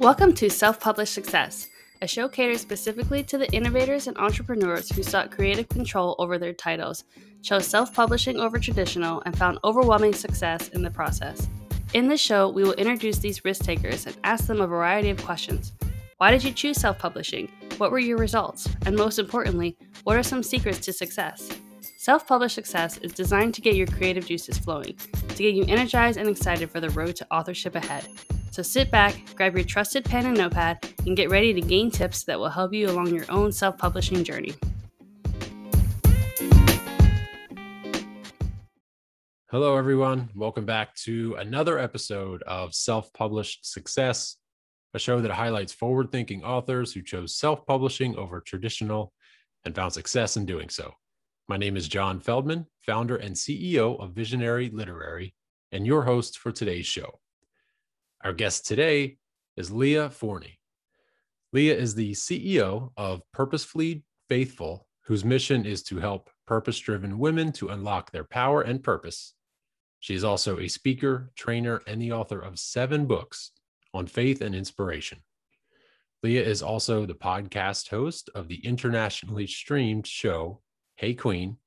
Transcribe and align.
Welcome 0.00 0.34
to 0.34 0.50
Self 0.50 0.80
Published 0.80 1.14
Success, 1.14 1.68
a 2.02 2.08
show 2.08 2.28
catered 2.28 2.58
specifically 2.58 3.22
to 3.22 3.38
the 3.38 3.50
innovators 3.52 4.08
and 4.08 4.18
entrepreneurs 4.18 4.90
who 4.90 5.04
sought 5.04 5.30
creative 5.30 5.68
control 5.68 6.16
over 6.18 6.36
their 6.36 6.52
titles, 6.52 7.04
chose 7.42 7.66
self 7.66 7.94
publishing 7.94 8.38
over 8.38 8.58
traditional, 8.58 9.22
and 9.24 9.38
found 9.38 9.60
overwhelming 9.62 10.12
success 10.12 10.68
in 10.70 10.82
the 10.82 10.90
process. 10.90 11.48
In 11.94 12.08
this 12.08 12.20
show, 12.20 12.48
we 12.48 12.64
will 12.64 12.72
introduce 12.72 13.18
these 13.18 13.44
risk 13.44 13.62
takers 13.62 14.06
and 14.06 14.16
ask 14.24 14.48
them 14.48 14.60
a 14.60 14.66
variety 14.66 15.10
of 15.10 15.24
questions. 15.24 15.72
Why 16.18 16.32
did 16.32 16.42
you 16.42 16.50
choose 16.50 16.80
self 16.80 16.98
publishing? 16.98 17.50
What 17.78 17.92
were 17.92 18.00
your 18.00 18.18
results? 18.18 18.68
And 18.86 18.96
most 18.96 19.20
importantly, 19.20 19.76
what 20.02 20.16
are 20.16 20.24
some 20.24 20.42
secrets 20.42 20.80
to 20.80 20.92
success? 20.92 21.48
Self 21.98 22.26
published 22.26 22.56
success 22.56 22.98
is 22.98 23.12
designed 23.12 23.54
to 23.54 23.60
get 23.60 23.76
your 23.76 23.86
creative 23.86 24.26
juices 24.26 24.58
flowing, 24.58 24.96
to 25.28 25.42
get 25.42 25.54
you 25.54 25.64
energized 25.68 26.18
and 26.18 26.28
excited 26.28 26.68
for 26.68 26.80
the 26.80 26.90
road 26.90 27.14
to 27.16 27.26
authorship 27.32 27.76
ahead. 27.76 28.08
So 28.54 28.62
sit 28.62 28.88
back, 28.88 29.20
grab 29.34 29.56
your 29.56 29.64
trusted 29.64 30.04
pen 30.04 30.26
and 30.26 30.38
notepad, 30.38 30.78
and 31.06 31.16
get 31.16 31.28
ready 31.28 31.52
to 31.54 31.60
gain 31.60 31.90
tips 31.90 32.22
that 32.22 32.38
will 32.38 32.50
help 32.50 32.72
you 32.72 32.88
along 32.88 33.12
your 33.12 33.24
own 33.28 33.50
self 33.50 33.76
publishing 33.76 34.22
journey. 34.22 34.54
Hello, 39.50 39.76
everyone. 39.76 40.30
Welcome 40.36 40.66
back 40.66 40.94
to 40.98 41.34
another 41.34 41.80
episode 41.80 42.44
of 42.44 42.76
Self 42.76 43.12
Published 43.12 43.66
Success, 43.66 44.36
a 44.94 45.00
show 45.00 45.20
that 45.20 45.32
highlights 45.32 45.72
forward 45.72 46.12
thinking 46.12 46.44
authors 46.44 46.92
who 46.92 47.02
chose 47.02 47.34
self 47.34 47.66
publishing 47.66 48.14
over 48.14 48.40
traditional 48.40 49.12
and 49.64 49.74
found 49.74 49.92
success 49.94 50.36
in 50.36 50.46
doing 50.46 50.68
so. 50.68 50.92
My 51.48 51.56
name 51.56 51.76
is 51.76 51.88
John 51.88 52.20
Feldman, 52.20 52.66
founder 52.86 53.16
and 53.16 53.34
CEO 53.34 54.00
of 54.00 54.12
Visionary 54.12 54.70
Literary, 54.72 55.34
and 55.72 55.84
your 55.84 56.04
host 56.04 56.38
for 56.38 56.52
today's 56.52 56.86
show. 56.86 57.18
Our 58.24 58.32
guest 58.32 58.64
today 58.64 59.18
is 59.58 59.70
Leah 59.70 60.08
Forney. 60.08 60.58
Leah 61.52 61.76
is 61.76 61.94
the 61.94 62.12
CEO 62.12 62.90
of 62.96 63.20
Purposefully 63.34 64.02
Faithful, 64.30 64.88
whose 65.04 65.26
mission 65.26 65.66
is 65.66 65.82
to 65.82 65.98
help 65.98 66.30
purpose 66.46 66.78
driven 66.78 67.18
women 67.18 67.52
to 67.52 67.68
unlock 67.68 68.10
their 68.10 68.24
power 68.24 68.62
and 68.62 68.82
purpose. 68.82 69.34
She 70.00 70.14
is 70.14 70.24
also 70.24 70.58
a 70.58 70.68
speaker, 70.68 71.32
trainer, 71.36 71.82
and 71.86 72.00
the 72.00 72.12
author 72.12 72.40
of 72.40 72.58
seven 72.58 73.04
books 73.04 73.50
on 73.92 74.06
faith 74.06 74.40
and 74.40 74.54
inspiration. 74.54 75.18
Leah 76.22 76.44
is 76.44 76.62
also 76.62 77.04
the 77.04 77.12
podcast 77.12 77.90
host 77.90 78.30
of 78.34 78.48
the 78.48 78.64
internationally 78.64 79.46
streamed 79.46 80.06
show, 80.06 80.62
Hey 80.96 81.12
Queen. 81.12 81.58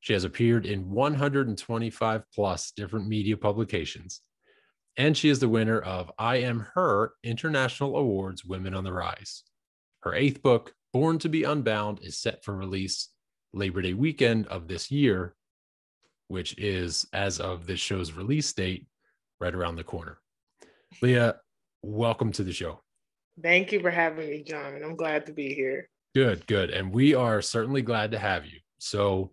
She 0.00 0.14
has 0.14 0.24
appeared 0.24 0.64
in 0.64 0.88
125 0.88 2.22
plus 2.34 2.70
different 2.70 3.06
media 3.06 3.36
publications 3.36 4.22
and 4.96 5.16
she 5.16 5.28
is 5.28 5.38
the 5.38 5.48
winner 5.48 5.78
of 5.80 6.10
I 6.18 6.36
Am 6.36 6.66
Her 6.74 7.12
International 7.22 7.96
Awards 7.96 8.44
Women 8.44 8.74
on 8.74 8.84
the 8.84 8.92
Rise. 8.92 9.44
Her 10.02 10.14
eighth 10.14 10.42
book, 10.42 10.74
Born 10.92 11.18
to 11.20 11.28
be 11.28 11.44
Unbound, 11.44 12.00
is 12.02 12.18
set 12.18 12.44
for 12.44 12.54
release 12.54 13.08
Labor 13.52 13.82
Day 13.82 13.94
weekend 13.94 14.46
of 14.48 14.68
this 14.68 14.90
year, 14.90 15.34
which 16.28 16.56
is, 16.58 17.06
as 17.12 17.40
of 17.40 17.66
this 17.66 17.80
show's 17.80 18.12
release 18.12 18.52
date, 18.52 18.86
right 19.40 19.54
around 19.54 19.76
the 19.76 19.84
corner. 19.84 20.18
Leah, 21.02 21.36
welcome 21.82 22.32
to 22.32 22.42
the 22.42 22.52
show. 22.52 22.80
Thank 23.42 23.72
you 23.72 23.80
for 23.80 23.90
having 23.90 24.28
me, 24.28 24.42
John. 24.42 24.74
And 24.74 24.84
I'm 24.84 24.96
glad 24.96 25.26
to 25.26 25.32
be 25.32 25.54
here. 25.54 25.88
Good, 26.14 26.46
good. 26.46 26.70
And 26.70 26.92
we 26.92 27.14
are 27.14 27.40
certainly 27.40 27.82
glad 27.82 28.10
to 28.12 28.18
have 28.18 28.44
you. 28.44 28.58
So, 28.78 29.32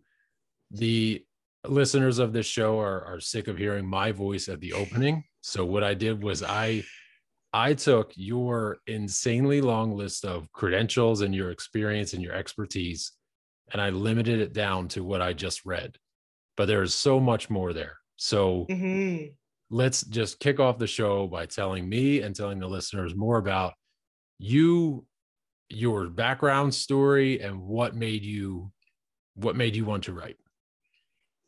the 0.71 1.23
listeners 1.66 2.19
of 2.19 2.33
this 2.33 2.45
show 2.45 2.80
are, 2.80 3.03
are 3.05 3.19
sick 3.19 3.47
of 3.47 3.58
hearing 3.58 3.86
my 3.86 4.11
voice 4.11 4.47
at 4.49 4.59
the 4.59 4.73
opening. 4.73 5.23
So 5.48 5.64
what 5.64 5.81
I 5.81 5.94
did 5.94 6.22
was 6.22 6.44
I 6.44 6.84
I 7.53 7.73
took 7.73 8.12
your 8.16 8.80
insanely 8.86 9.61
long 9.61 9.95
list 9.95 10.26
of 10.26 10.52
credentials 10.52 11.21
and 11.21 11.33
your 11.33 11.52
experience 11.52 12.11
and 12.11 12.21
your 12.21 12.33
expertise 12.33 13.14
and 13.71 13.82
I 13.82 13.92
limited 13.92 14.42
it 14.42 14.52
down 14.52 14.89
to 14.89 15.05
what 15.05 15.21
I 15.21 15.32
just 15.32 15.66
read. 15.66 15.95
But 16.58 16.66
there's 16.66 16.94
so 16.94 17.21
much 17.21 17.49
more 17.49 17.71
there. 17.71 17.95
So 18.17 18.66
mm-hmm. 18.70 19.27
let's 19.70 20.02
just 20.02 20.42
kick 20.42 20.60
off 20.60 20.80
the 20.80 20.86
show 20.86 21.27
by 21.27 21.45
telling 21.45 21.88
me 21.88 22.23
and 22.23 22.36
telling 22.36 22.60
the 22.60 22.67
listeners 22.67 23.16
more 23.16 23.38
about 23.38 23.73
you 24.39 25.05
your 25.70 26.08
background 26.10 26.76
story 26.76 27.39
and 27.39 27.61
what 27.61 27.95
made 27.95 28.26
you 28.26 28.70
what 29.36 29.55
made 29.55 29.77
you 29.77 29.86
want 29.86 30.04
to 30.04 30.14
write 30.14 30.36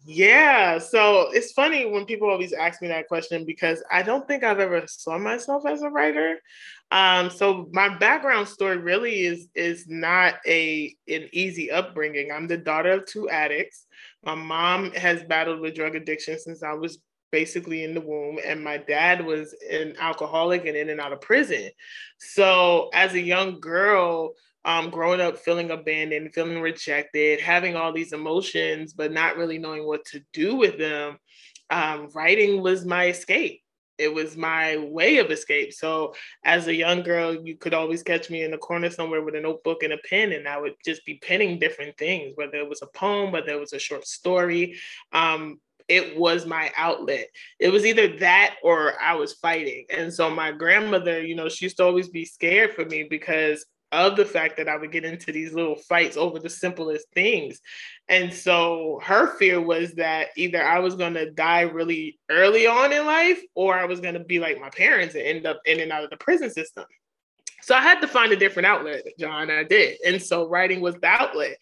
yeah, 0.05 0.79
so 0.79 1.29
it's 1.31 1.51
funny 1.51 1.85
when 1.85 2.05
people 2.05 2.29
always 2.29 2.53
ask 2.53 2.81
me 2.81 2.87
that 2.87 3.09
question 3.09 3.45
because 3.45 3.83
I 3.91 4.01
don't 4.01 4.25
think 4.27 4.43
I've 4.43 4.59
ever 4.59 4.83
saw 4.87 5.17
myself 5.17 5.65
as 5.65 5.81
a 5.81 5.89
writer. 5.89 6.37
Um, 6.91 7.29
so 7.29 7.67
my 7.73 7.97
background 7.97 8.47
story 8.47 8.77
really 8.77 9.25
is 9.25 9.49
is 9.55 9.87
not 9.87 10.35
a 10.47 10.95
an 11.07 11.27
easy 11.33 11.69
upbringing. 11.69 12.31
I'm 12.31 12.47
the 12.47 12.57
daughter 12.57 12.91
of 12.91 13.05
two 13.05 13.29
addicts. 13.29 13.85
My 14.23 14.35
mom 14.35 14.91
has 14.93 15.23
battled 15.23 15.59
with 15.59 15.75
drug 15.75 15.95
addiction 15.95 16.39
since 16.39 16.63
I 16.63 16.73
was 16.73 16.99
basically 17.31 17.83
in 17.83 17.93
the 17.93 18.01
womb 18.01 18.39
and 18.43 18.63
my 18.63 18.77
dad 18.77 19.23
was 19.23 19.55
an 19.69 19.95
alcoholic 19.99 20.66
and 20.66 20.75
in 20.75 20.89
and 20.89 20.99
out 20.99 21.13
of 21.13 21.21
prison. 21.21 21.69
So 22.17 22.89
as 22.93 23.13
a 23.13 23.21
young 23.21 23.59
girl, 23.59 24.33
um, 24.66 24.90
growing 24.90 25.22
up 25.22 25.38
feeling 25.38 25.72
abandoned, 25.72 26.34
feeling 26.34 26.62
rejected, 26.62 27.40
having 27.40 27.75
all 27.75 27.94
these 27.94 28.14
emotions, 28.14 28.94
but 28.94 29.12
not 29.12 29.38
really 29.38 29.58
knowing 29.58 29.86
what 29.86 30.06
to 30.06 30.22
do 30.34 30.56
with 30.56 30.78
them, 30.78 31.18
um, 31.70 32.09
writing 32.14 32.62
was 32.62 32.86
my 32.86 33.08
escape. 33.08 33.62
It 33.97 34.14
was 34.14 34.38
my 34.38 34.78
way 34.78 35.18
of 35.18 35.30
escape. 35.30 35.74
So, 35.74 36.14
as 36.46 36.68
a 36.68 36.74
young 36.74 37.03
girl, 37.03 37.34
you 37.46 37.58
could 37.58 37.74
always 37.74 38.02
catch 38.02 38.30
me 38.30 38.44
in 38.44 38.52
the 38.52 38.58
corner 38.58 38.90
somewhere 38.90 39.22
with 39.22 39.36
a 39.36 39.42
notebook 39.42 39.84
and 39.84 39.92
a 39.92 39.97
pen, 40.09 40.31
and 40.31 40.47
I 40.47 40.58
would 40.58 40.76
just 40.86 41.06
be 41.06 41.16
penning 41.16 41.59
different 41.59 41.97
things, 41.97 42.34
whether 42.36 42.58
it 42.58 42.70
was 42.70 42.81
a 42.81 42.88
poem, 42.88 43.31
whether 43.31 43.52
it 43.52 43.59
was 43.59 43.74
a 43.74 43.80
short 43.80 44.08
story. 44.08 44.78
Um, 45.12 45.59
it 45.90 46.18
was 46.18 46.46
my 46.46 46.72
outlet. 46.78 47.28
It 47.59 47.70
was 47.70 47.86
either 47.86 48.16
that 48.20 48.56
or 48.64 48.94
I 49.02 49.16
was 49.16 49.34
fighting. 49.34 49.86
And 49.90 50.14
so 50.14 50.30
my 50.30 50.52
grandmother, 50.52 51.20
you 51.20 51.36
know, 51.36 51.50
she 51.50 51.66
used 51.66 51.78
to 51.78 51.84
always 51.84 52.08
be 52.08 52.26
scared 52.26 52.74
for 52.76 52.86
me 52.86 53.08
because 53.09 53.66
of 53.91 54.16
the 54.16 54.25
fact 54.25 54.57
that 54.57 54.69
I 54.69 54.77
would 54.77 54.91
get 54.91 55.05
into 55.05 55.31
these 55.31 55.53
little 55.53 55.75
fights 55.75 56.17
over 56.17 56.39
the 56.39 56.50
simplest 56.50 57.07
things. 57.13 57.59
And 58.07 58.33
so 58.33 59.00
her 59.03 59.35
fear 59.38 59.59
was 59.59 59.94
that 59.94 60.27
either 60.38 60.63
I 60.63 60.79
was 60.79 60.95
going 60.95 61.16
to 61.16 61.31
die 61.31 61.61
really 61.61 62.19
early 62.29 62.67
on 62.67 62.94
in 62.94 63.05
life 63.05 63.41
or 63.55 63.75
I 63.75 63.85
was 63.85 63.99
going 63.99 64.13
to 64.13 64.19
be 64.19 64.39
like 64.39 64.59
my 64.59 64.69
parents 64.69 65.16
and 65.16 65.23
end 65.23 65.45
up 65.45 65.59
in 65.66 65.79
and 65.79 65.91
out 65.91 66.03
of 66.03 66.09
the 66.09 66.17
prison 66.17 66.51
system. 66.51 66.85
So 67.61 67.75
I 67.75 67.81
had 67.81 68.01
to 68.01 68.07
find 68.07 68.31
a 68.31 68.38
different 68.38 68.67
outlet, 68.67 69.03
John. 69.19 69.51
I 69.51 69.63
did. 69.63 69.97
And 70.05 70.22
so 70.22 70.47
writing 70.47 70.81
was 70.81 70.95
the 70.95 71.07
outlet. 71.07 71.57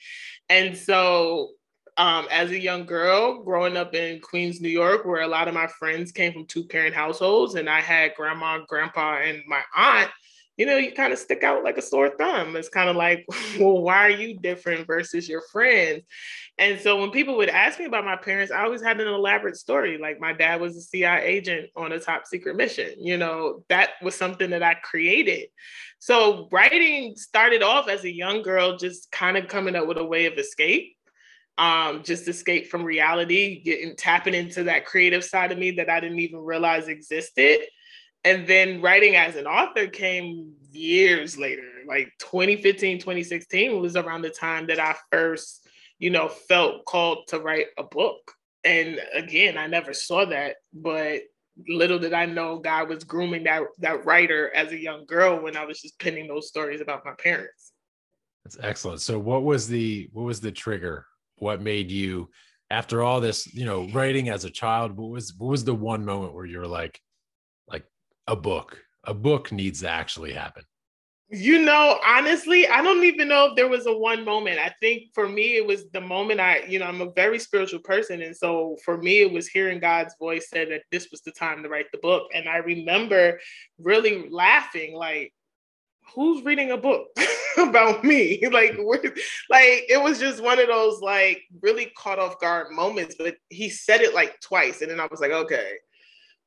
And 0.50 0.78
so 0.78 1.50
um, 1.98 2.28
as 2.30 2.52
a 2.52 2.60
young 2.60 2.86
girl 2.86 3.44
growing 3.44 3.76
up 3.76 3.96
in 3.96 4.22
Queens, 4.22 4.62
New 4.62 4.70
York, 4.70 5.06
where 5.06 5.22
a 5.22 5.28
lot 5.28 5.48
of 5.48 5.54
my 5.54 5.68
friends 5.68 6.12
came 6.12 6.32
from 6.32 6.46
two 6.46 6.66
parent 6.66 6.94
households, 6.94 7.56
and 7.56 7.68
I 7.68 7.82
had 7.82 8.14
grandma, 8.16 8.60
grandpa, 8.68 9.18
and 9.18 9.42
my 9.48 9.62
aunt 9.76 10.12
you 10.58 10.66
know, 10.66 10.78
you 10.78 10.92
kind 10.92 11.14
of 11.14 11.20
stick 11.20 11.44
out 11.44 11.64
like 11.64 11.78
a 11.78 11.82
sore 11.84 12.10
thumb. 12.10 12.56
It's 12.56 12.68
kind 12.68 12.90
of 12.90 12.96
like, 12.96 13.26
well, 13.60 13.80
why 13.80 14.08
are 14.08 14.10
you 14.10 14.38
different 14.40 14.88
versus 14.88 15.30
your 15.30 15.44
friends? 15.52 16.04
And 16.58 16.80
so 16.80 17.00
when 17.00 17.12
people 17.12 17.38
would 17.38 17.50
ask 17.50 17.78
me 17.78 17.86
about 17.86 18.04
my 18.04 18.16
parents, 18.16 18.52
I 18.52 18.64
always 18.64 18.82
had 18.82 19.00
an 19.00 19.08
elaborate 19.08 19.58
story. 19.58 20.00
Like 20.00 20.20
my 20.20 20.34
dad 20.34 20.60
was 20.60 20.76
a 20.76 20.82
CIA 20.82 21.24
agent 21.24 21.70
on 21.76 21.92
a 21.92 22.00
top 22.00 22.26
secret 22.26 22.56
mission. 22.56 22.94
You 22.98 23.18
know, 23.18 23.64
that 23.70 23.92
was 24.02 24.16
something 24.16 24.50
that 24.50 24.64
I 24.64 24.74
created. 24.74 25.50
So 26.00 26.50
writing 26.52 27.16
started 27.16 27.62
off 27.62 27.88
as 27.88 28.04
a 28.04 28.12
young 28.12 28.42
girl, 28.42 28.78
just 28.78 29.12
kind 29.12 29.38
of 29.38 29.48
coming 29.48 29.76
up 29.76 29.88
with 29.88 30.00
a 30.00 30.06
way 30.06 30.26
of 30.26 30.38
escape. 30.40 30.96
Um, 31.60 32.04
just 32.04 32.28
escape 32.28 32.68
from 32.68 32.84
reality, 32.84 33.64
getting 33.64 33.96
tapping 33.96 34.36
into 34.36 34.66
that 34.66 34.86
creative 34.86 35.24
side 35.24 35.52
of 35.52 35.58
me 35.58 35.72
that 35.72 35.90
I 35.90 36.00
didn't 36.00 36.20
even 36.20 36.40
realize 36.40 36.88
existed 36.88 37.62
and 38.24 38.48
then 38.48 38.82
writing 38.82 39.16
as 39.16 39.36
an 39.36 39.48
author 39.48 39.88
came 39.88 40.54
years 40.72 41.38
later 41.38 41.64
like 41.88 42.12
2015 42.20 43.00
2016 43.00 43.82
was 43.82 43.96
around 43.96 44.22
the 44.22 44.30
time 44.30 44.68
that 44.68 44.80
i 44.80 44.96
first 45.12 45.68
you 46.00 46.10
know 46.10 46.28
felt 46.28 46.86
called 46.86 47.20
to 47.28 47.40
write 47.40 47.68
a 47.78 47.84
book. 47.84 48.32
And 48.64 49.00
again 49.14 49.58
i 49.58 49.68
never 49.68 49.94
saw 49.94 50.26
that 50.26 50.58
but 50.74 51.22
little 51.70 51.98
did 51.98 52.14
i 52.14 52.26
know 52.26 52.60
god 52.60 52.90
was 52.90 53.04
grooming 53.04 53.46
that 53.46 53.64
that 53.80 54.06
writer 54.06 54.54
as 54.54 54.72
a 54.72 54.80
young 54.80 55.06
girl 55.06 55.42
when 55.42 55.58
i 55.58 55.66
was 55.66 55.82
just 55.82 56.00
penning 56.00 56.28
those 56.28 56.48
stories 56.48 56.82
about 56.82 57.06
my 57.06 57.14
parents. 57.14 57.72
That's 58.48 58.60
excellent. 58.62 59.02
So 59.02 59.20
what 59.20 59.44
was 59.44 59.68
the 59.68 60.10
what 60.14 60.24
was 60.24 60.40
the 60.40 60.54
trigger? 60.54 61.06
What 61.38 61.62
made 61.62 61.92
you 61.92 62.30
after 62.70 63.04
all 63.04 63.20
this 63.20 63.54
you 63.54 63.66
know 63.66 63.90
writing 63.90 64.30
as 64.30 64.46
a 64.46 64.50
child 64.50 64.96
what 64.96 65.10
was 65.10 65.34
what 65.38 65.48
was 65.50 65.66
the 65.66 65.74
one 65.74 66.06
moment 66.06 66.34
where 66.34 66.46
you 66.46 66.60
were 66.60 66.68
like 66.68 67.02
a 68.28 68.36
book. 68.36 68.84
A 69.06 69.14
book 69.14 69.52
needs 69.52 69.82
to 69.82 69.90
actually 69.90 70.34
happen. 70.34 70.64
You 71.30 71.62
know, 71.62 72.00
honestly, 72.06 72.68
I 72.68 72.82
don't 72.82 73.04
even 73.04 73.28
know 73.28 73.48
if 73.48 73.56
there 73.58 73.68
was 73.68 73.86
a 73.86 73.92
one 73.92 74.24
moment. 74.24 74.60
I 74.60 74.74
think 74.80 75.14
for 75.14 75.28
me, 75.28 75.58
it 75.58 75.66
was 75.66 75.90
the 75.92 76.00
moment 76.00 76.40
I, 76.40 76.60
you 76.70 76.80
know, 76.80 76.86
I'm 76.86 77.02
a 77.02 77.12
very 77.12 77.38
spiritual 77.38 77.82
person. 77.82 78.22
And 78.22 78.36
so 78.36 78.78
for 78.86 78.98
me, 78.98 79.22
it 79.22 79.32
was 79.32 79.48
hearing 79.48 79.82
God's 79.82 80.16
voice 80.20 80.50
said 80.50 80.72
that 80.72 80.84
this 80.90 81.10
was 81.12 81.22
the 81.22 81.32
time 81.32 81.64
to 81.64 81.70
write 81.70 81.88
the 81.92 81.98
book. 81.98 82.30
And 82.34 82.48
I 82.48 82.58
remember 82.58 83.42
really 83.78 84.30
laughing, 84.30 84.96
like, 84.96 85.34
who's 86.16 86.46
reading 86.46 86.72
a 86.72 86.78
book 86.78 87.08
about 87.58 88.06
me? 88.06 88.40
like, 88.52 88.78
mm-hmm. 88.78 89.08
like 89.50 89.84
it 89.90 90.02
was 90.02 90.20
just 90.20 90.42
one 90.42 90.60
of 90.60 90.68
those 90.68 91.02
like 91.02 91.42
really 91.62 91.92
caught 91.98 92.20
off 92.20 92.40
guard 92.40 92.72
moments. 92.72 93.16
But 93.20 93.36
he 93.50 93.70
said 93.70 94.00
it 94.00 94.16
like 94.16 94.40
twice. 94.40 94.82
And 94.82 94.90
then 94.90 95.02
I 95.02 95.08
was 95.12 95.20
like, 95.20 95.32
okay, 95.32 95.74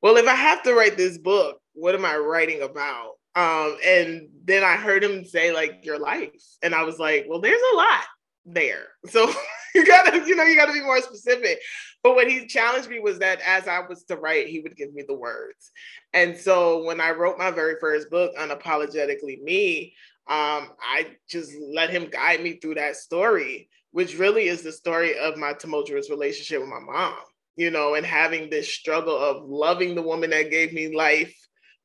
well, 0.02 0.16
if 0.16 0.26
I 0.26 0.34
have 0.34 0.62
to 0.64 0.74
write 0.74 0.96
this 0.96 1.18
book, 1.18 1.60
what 1.74 1.94
am 1.94 2.04
I 2.04 2.16
writing 2.16 2.62
about? 2.62 3.12
Um, 3.36 3.76
and 3.84 4.28
then 4.44 4.64
I 4.64 4.76
heard 4.76 5.04
him 5.04 5.24
say 5.24 5.52
like 5.52 5.84
your 5.84 5.98
life, 5.98 6.42
and 6.62 6.74
I 6.74 6.82
was 6.82 6.98
like, 6.98 7.26
well, 7.28 7.40
there's 7.40 7.62
a 7.72 7.76
lot 7.76 8.04
there. 8.46 8.88
So 9.08 9.30
you 9.74 9.86
gotta, 9.86 10.26
you 10.26 10.36
know, 10.36 10.44
you 10.44 10.56
gotta 10.56 10.72
be 10.72 10.82
more 10.82 11.00
specific. 11.00 11.60
But 12.02 12.14
what 12.14 12.28
he 12.28 12.46
challenged 12.46 12.88
me 12.88 12.98
was 12.98 13.18
that 13.18 13.40
as 13.46 13.68
I 13.68 13.80
was 13.86 14.04
to 14.04 14.16
write, 14.16 14.48
he 14.48 14.60
would 14.60 14.76
give 14.76 14.92
me 14.92 15.04
the 15.06 15.14
words. 15.14 15.70
And 16.12 16.36
so 16.36 16.82
when 16.84 17.00
I 17.00 17.10
wrote 17.10 17.38
my 17.38 17.50
very 17.50 17.76
first 17.80 18.10
book, 18.10 18.34
Unapologetically 18.36 19.42
Me, 19.42 19.94
um, 20.28 20.70
I 20.80 21.16
just 21.28 21.52
let 21.72 21.90
him 21.90 22.08
guide 22.10 22.42
me 22.42 22.54
through 22.54 22.76
that 22.76 22.96
story, 22.96 23.68
which 23.90 24.18
really 24.18 24.48
is 24.48 24.62
the 24.62 24.72
story 24.72 25.18
of 25.18 25.36
my 25.36 25.52
tumultuous 25.52 26.10
relationship 26.10 26.60
with 26.60 26.70
my 26.70 26.80
mom, 26.80 27.16
you 27.60 27.70
know, 27.70 27.94
and 27.94 28.06
having 28.06 28.48
this 28.48 28.72
struggle 28.72 29.18
of 29.18 29.46
loving 29.46 29.94
the 29.94 30.00
woman 30.00 30.30
that 30.30 30.50
gave 30.50 30.72
me 30.72 30.96
life 30.96 31.36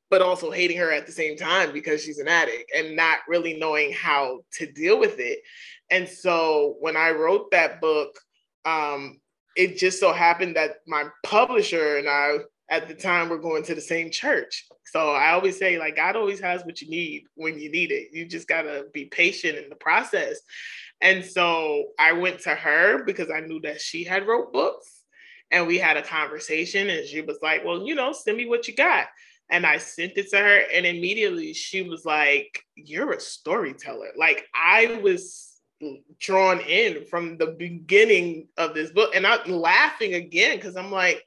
but 0.08 0.22
also 0.22 0.50
hating 0.50 0.78
her 0.78 0.90
at 0.90 1.04
the 1.04 1.12
same 1.12 1.36
time 1.36 1.72
because 1.72 2.02
she's 2.02 2.18
an 2.18 2.28
addict 2.28 2.72
and 2.74 2.96
not 2.96 3.18
really 3.28 3.58
knowing 3.58 3.92
how 3.92 4.40
to 4.52 4.70
deal 4.72 4.98
with 4.98 5.18
it. 5.18 5.40
And 5.90 6.08
so 6.08 6.76
when 6.80 6.96
I 6.96 7.10
wrote 7.10 7.50
that 7.50 7.80
book, 7.80 8.16
um, 8.64 9.20
it 9.56 9.76
just 9.76 10.00
so 10.00 10.12
happened 10.12 10.56
that 10.56 10.76
my 10.86 11.04
publisher 11.24 11.96
and 11.96 12.08
I 12.08 12.38
at 12.70 12.88
the 12.88 12.94
time 12.94 13.28
were 13.28 13.38
going 13.38 13.64
to 13.64 13.74
the 13.74 13.80
same 13.80 14.10
church. 14.10 14.66
So 14.86 15.10
I 15.10 15.32
always 15.32 15.58
say, 15.58 15.78
like, 15.78 15.96
God 15.96 16.16
always 16.16 16.40
has 16.40 16.64
what 16.64 16.80
you 16.80 16.88
need 16.88 17.24
when 17.34 17.58
you 17.58 17.70
need 17.70 17.90
it. 17.90 18.08
You 18.12 18.26
just 18.26 18.48
gotta 18.48 18.86
be 18.94 19.06
patient 19.06 19.58
in 19.58 19.68
the 19.68 19.76
process. 19.76 20.38
And 21.00 21.24
so 21.24 21.88
I 21.98 22.12
went 22.12 22.40
to 22.40 22.54
her 22.54 23.04
because 23.04 23.28
I 23.30 23.40
knew 23.40 23.60
that 23.62 23.80
she 23.80 24.04
had 24.04 24.26
wrote 24.26 24.52
books 24.52 24.95
and 25.50 25.66
we 25.66 25.78
had 25.78 25.96
a 25.96 26.02
conversation 26.02 26.90
and 26.90 27.06
she 27.06 27.20
was 27.20 27.38
like, 27.42 27.64
Well, 27.64 27.86
you 27.86 27.94
know, 27.94 28.12
send 28.12 28.36
me 28.36 28.46
what 28.46 28.68
you 28.68 28.74
got 28.74 29.06
and 29.50 29.64
I 29.64 29.78
sent 29.78 30.14
it 30.16 30.30
to 30.30 30.38
her, 30.38 30.62
and 30.72 30.84
immediately 30.84 31.52
she 31.52 31.82
was 31.82 32.04
like, 32.04 32.64
You're 32.74 33.12
a 33.12 33.20
storyteller. 33.20 34.08
Like, 34.16 34.46
I 34.54 34.98
was 35.02 35.60
drawn 36.18 36.60
in 36.60 37.04
from 37.06 37.36
the 37.36 37.48
beginning 37.48 38.48
of 38.56 38.74
this 38.74 38.90
book, 38.90 39.14
and 39.14 39.26
I'm 39.26 39.48
laughing 39.50 40.14
again 40.14 40.56
because 40.56 40.76
I'm 40.76 40.90
like, 40.90 41.22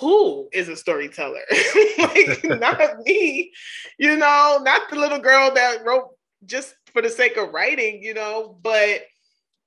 who 0.00 0.48
is 0.52 0.68
a 0.68 0.76
storyteller? 0.76 1.42
like, 1.98 2.44
not 2.44 2.98
me, 3.04 3.52
you 3.98 4.16
know, 4.16 4.60
not 4.62 4.90
the 4.90 4.96
little 4.96 5.18
girl 5.18 5.52
that 5.54 5.84
wrote 5.84 6.10
just 6.44 6.74
for 6.92 7.02
the 7.02 7.10
sake 7.10 7.36
of 7.36 7.52
writing, 7.52 8.02
you 8.02 8.14
know, 8.14 8.58
but 8.62 9.02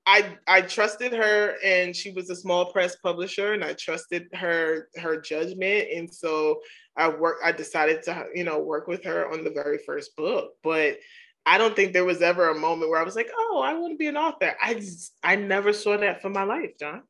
I 0.07 0.37
I 0.47 0.61
trusted 0.61 1.11
her 1.11 1.55
and 1.63 1.93
she 1.93 2.11
was 2.11 2.29
a 2.29 2.35
small 2.35 2.71
press 2.71 2.95
publisher 2.95 3.51
and 3.51 3.63
I 3.63 3.73
trusted 3.73 4.27
her 4.33 4.87
her 4.95 5.19
judgment. 5.19 5.89
And 5.93 6.11
so 6.11 6.61
I 6.95 7.09
work 7.09 7.39
I 7.43 7.51
decided 7.51 8.03
to 8.03 8.25
you 8.33 8.45
know 8.45 8.59
work 8.59 8.87
with 8.87 9.03
her 9.03 9.29
on 9.29 9.43
the 9.43 9.51
very 9.51 9.79
first 9.85 10.15
book. 10.15 10.53
But 10.63 10.97
I 11.45 11.57
don't 11.57 11.75
think 11.75 11.91
there 11.91 12.05
was 12.05 12.21
ever 12.21 12.49
a 12.49 12.57
moment 12.57 12.89
where 12.89 13.01
I 13.01 13.03
was 13.03 13.17
like 13.17 13.29
oh 13.37 13.61
I 13.63 13.73
want 13.73 13.91
to 13.91 13.97
be 13.97 14.07
an 14.07 14.15
author. 14.15 14.55
I 14.63 14.75
just, 14.75 15.13
I 15.23 15.35
never 15.35 15.73
saw 15.73 15.97
that 15.97 16.21
for 16.21 16.29
my 16.29 16.43
life 16.43 16.71
John. 16.79 17.03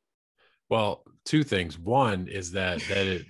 Well 0.68 1.04
two 1.24 1.44
things. 1.44 1.78
One 1.78 2.28
is 2.28 2.54
that 2.54 2.80
that 2.90 3.06
it 3.06 3.26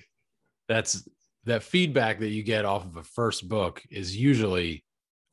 that's 0.69 1.05
that 1.43 1.63
feedback 1.63 2.19
that 2.19 2.29
you 2.29 2.41
get 2.41 2.63
off 2.63 2.85
of 2.85 2.95
a 2.95 3.03
first 3.03 3.49
book 3.49 3.83
is 3.91 4.15
usually 4.15 4.85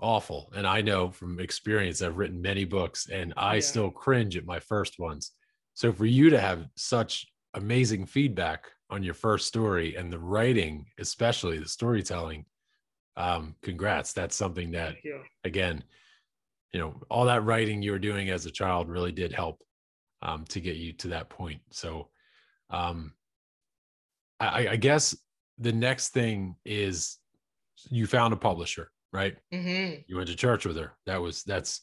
awful. 0.04 0.52
And 0.54 0.66
I 0.66 0.82
know 0.82 1.10
from 1.10 1.40
experience, 1.40 2.02
I've 2.02 2.18
written 2.18 2.42
many 2.42 2.66
books 2.66 3.08
and 3.08 3.32
I 3.36 3.54
yeah. 3.54 3.60
still 3.60 3.90
cringe 3.90 4.36
at 4.36 4.44
my 4.44 4.60
first 4.60 4.98
ones. 4.98 5.32
So 5.72 5.92
for 5.92 6.04
you 6.04 6.30
to 6.30 6.38
have 6.38 6.68
such 6.76 7.26
amazing 7.54 8.04
feedback 8.06 8.66
on 8.90 9.02
your 9.02 9.14
first 9.14 9.48
story 9.48 9.96
and 9.96 10.12
the 10.12 10.18
writing, 10.18 10.86
especially 10.98 11.58
the 11.58 11.68
storytelling, 11.68 12.44
um, 13.16 13.54
congrats. 13.62 14.12
That's 14.12 14.36
something 14.36 14.72
that, 14.72 14.96
again, 15.44 15.82
you 16.72 16.80
know, 16.80 17.00
all 17.10 17.24
that 17.24 17.44
writing 17.44 17.80
you 17.80 17.92
were 17.92 17.98
doing 17.98 18.28
as 18.28 18.44
a 18.44 18.50
child 18.50 18.90
really 18.90 19.12
did 19.12 19.32
help 19.32 19.62
um, 20.20 20.44
to 20.50 20.60
get 20.60 20.76
you 20.76 20.92
to 20.94 21.08
that 21.08 21.30
point. 21.30 21.60
So, 21.70 22.10
um, 22.70 23.14
I, 24.38 24.68
I 24.68 24.76
guess 24.76 25.16
the 25.58 25.72
next 25.72 26.10
thing 26.10 26.56
is 26.64 27.18
you 27.88 28.06
found 28.06 28.34
a 28.34 28.36
publisher 28.36 28.90
right? 29.14 29.36
Mm-hmm. 29.52 30.02
You 30.08 30.16
went 30.16 30.28
to 30.28 30.36
church 30.36 30.66
with 30.66 30.76
her. 30.76 30.92
That 31.06 31.22
was 31.22 31.44
that's 31.44 31.80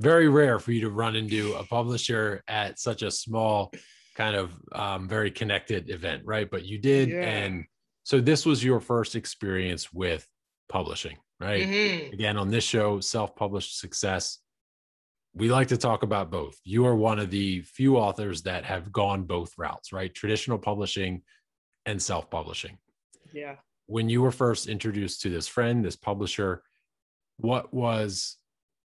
very 0.00 0.28
rare 0.28 0.58
for 0.58 0.72
you 0.72 0.82
to 0.82 0.90
run 0.90 1.16
into 1.16 1.54
a 1.54 1.64
publisher 1.64 2.42
at 2.48 2.78
such 2.78 3.02
a 3.02 3.10
small 3.10 3.72
kind 4.16 4.34
of 4.34 4.52
um, 4.72 5.08
very 5.08 5.30
connected 5.30 5.88
event, 5.90 6.22
right? 6.26 6.50
But 6.50 6.64
you 6.64 6.78
did, 6.78 7.08
yeah. 7.08 7.20
and 7.20 7.64
so 8.02 8.20
this 8.20 8.44
was 8.44 8.62
your 8.62 8.80
first 8.80 9.14
experience 9.14 9.92
with 9.92 10.26
publishing, 10.68 11.16
right? 11.40 11.66
Mm-hmm. 11.66 12.12
Again, 12.14 12.36
on 12.36 12.50
this 12.50 12.64
show, 12.64 13.00
self-published 13.00 13.78
success. 13.78 14.38
We 15.34 15.50
like 15.50 15.68
to 15.68 15.76
talk 15.76 16.02
about 16.02 16.32
both. 16.32 16.58
You 16.64 16.84
are 16.86 16.96
one 16.96 17.20
of 17.20 17.30
the 17.30 17.60
few 17.60 17.96
authors 17.96 18.42
that 18.42 18.64
have 18.64 18.90
gone 18.90 19.22
both 19.22 19.52
routes, 19.56 19.92
right? 19.92 20.12
Traditional 20.12 20.58
publishing 20.58 21.22
and 21.86 22.02
self-publishing. 22.02 22.76
Yeah 23.32 23.56
when 23.88 24.08
you 24.08 24.22
were 24.22 24.30
first 24.30 24.68
introduced 24.68 25.22
to 25.22 25.30
this 25.30 25.48
friend, 25.48 25.84
this 25.84 25.96
publisher, 25.96 26.62
what 27.38 27.72
was 27.74 28.36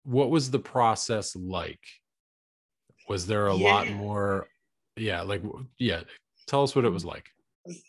what 0.03 0.29
was 0.29 0.49
the 0.49 0.59
process 0.59 1.35
like? 1.35 1.83
Was 3.09 3.27
there 3.27 3.47
a 3.47 3.55
yeah. 3.55 3.73
lot 3.73 3.89
more? 3.89 4.47
Yeah, 4.95 5.21
like 5.23 5.41
yeah. 5.77 6.01
Tell 6.47 6.63
us 6.63 6.75
what 6.75 6.85
it 6.85 6.89
was 6.89 7.03
mm. 7.03 7.07
like 7.07 7.29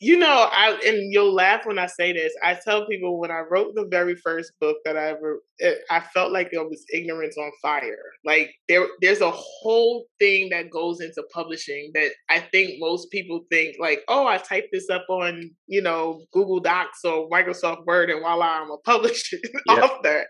you 0.00 0.19
know, 0.19 0.48
I 0.52 0.78
and 0.86 1.12
you'll 1.12 1.32
laugh 1.32 1.64
when 1.64 1.78
I 1.78 1.86
say 1.86 2.12
this. 2.12 2.32
I 2.42 2.58
tell 2.62 2.86
people 2.86 3.19
when 3.19 3.30
I 3.30 3.40
wrote 3.50 3.74
the 3.74 3.86
very 3.86 4.14
first 4.16 4.52
book 4.60 4.76
that 4.84 4.98
I 4.98 5.08
ever, 5.08 5.42
it, 5.58 5.78
I 5.90 6.00
felt 6.00 6.30
like 6.30 6.50
it 6.52 6.58
was 6.58 6.84
ignorance 6.92 7.36
on 7.38 7.50
fire. 7.62 7.96
Like 8.22 8.54
there, 8.69 8.86
there's 9.00 9.22
a 9.22 9.30
whole 9.30 10.04
thing 10.19 10.50
that 10.50 10.70
goes 10.70 11.00
into 11.00 11.22
publishing 11.32 11.90
that 11.94 12.10
I 12.28 12.40
think 12.40 12.74
most 12.80 13.10
people 13.10 13.46
think 13.50 13.76
like, 13.80 14.02
oh, 14.08 14.26
I 14.26 14.36
type 14.36 14.69
this 14.72 14.91
up 14.91 15.06
on 15.08 15.50
you 15.69 15.81
know 15.81 16.22
Google 16.32 16.60
Docs 16.60 17.05
or 17.05 17.31
Microsoft 17.31 17.86
Word, 17.86 18.10
and 18.10 18.20
voila, 18.20 18.62
I'm 18.62 18.70
a 18.70 18.79
publisher 18.79 19.38
yep. 19.69 19.82
author. 19.82 20.26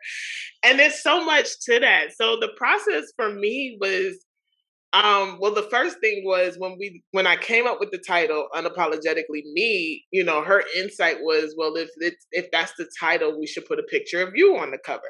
And 0.63 0.79
there's 0.79 1.03
so 1.03 1.25
much 1.25 1.49
to 1.65 1.81
that. 1.81 2.13
So 2.15 2.37
the 2.39 2.51
process 2.57 3.07
for 3.17 3.35
me 3.35 3.77
was 3.81 4.25
um, 4.93 5.39
well, 5.41 5.55
the 5.55 5.69
first 5.71 5.99
thing 6.01 6.23
was 6.25 6.57
when 6.59 6.77
we 6.79 7.03
when 7.13 7.27
I 7.27 7.37
came 7.37 7.67
up 7.67 7.81
with 7.81 7.91
the 7.91 8.03
title 8.07 8.49
"Unapologetically 8.55 9.43
Me." 9.53 10.05
You 10.11 10.25
know, 10.25 10.43
her 10.43 10.63
insight 10.77 11.17
was, 11.21 11.55
well, 11.57 11.77
if 11.77 11.89
it's, 11.99 12.27
if 12.33 12.51
that's 12.53 12.73
the 12.77 12.89
title, 13.01 13.39
we 13.39 13.47
should 13.47 13.67
put 13.67 13.79
a 13.79 13.85
picture 13.85 14.23
of 14.23 14.33
you 14.35 14.57
on 14.59 14.71
the 14.71 14.79
cover. 14.79 15.03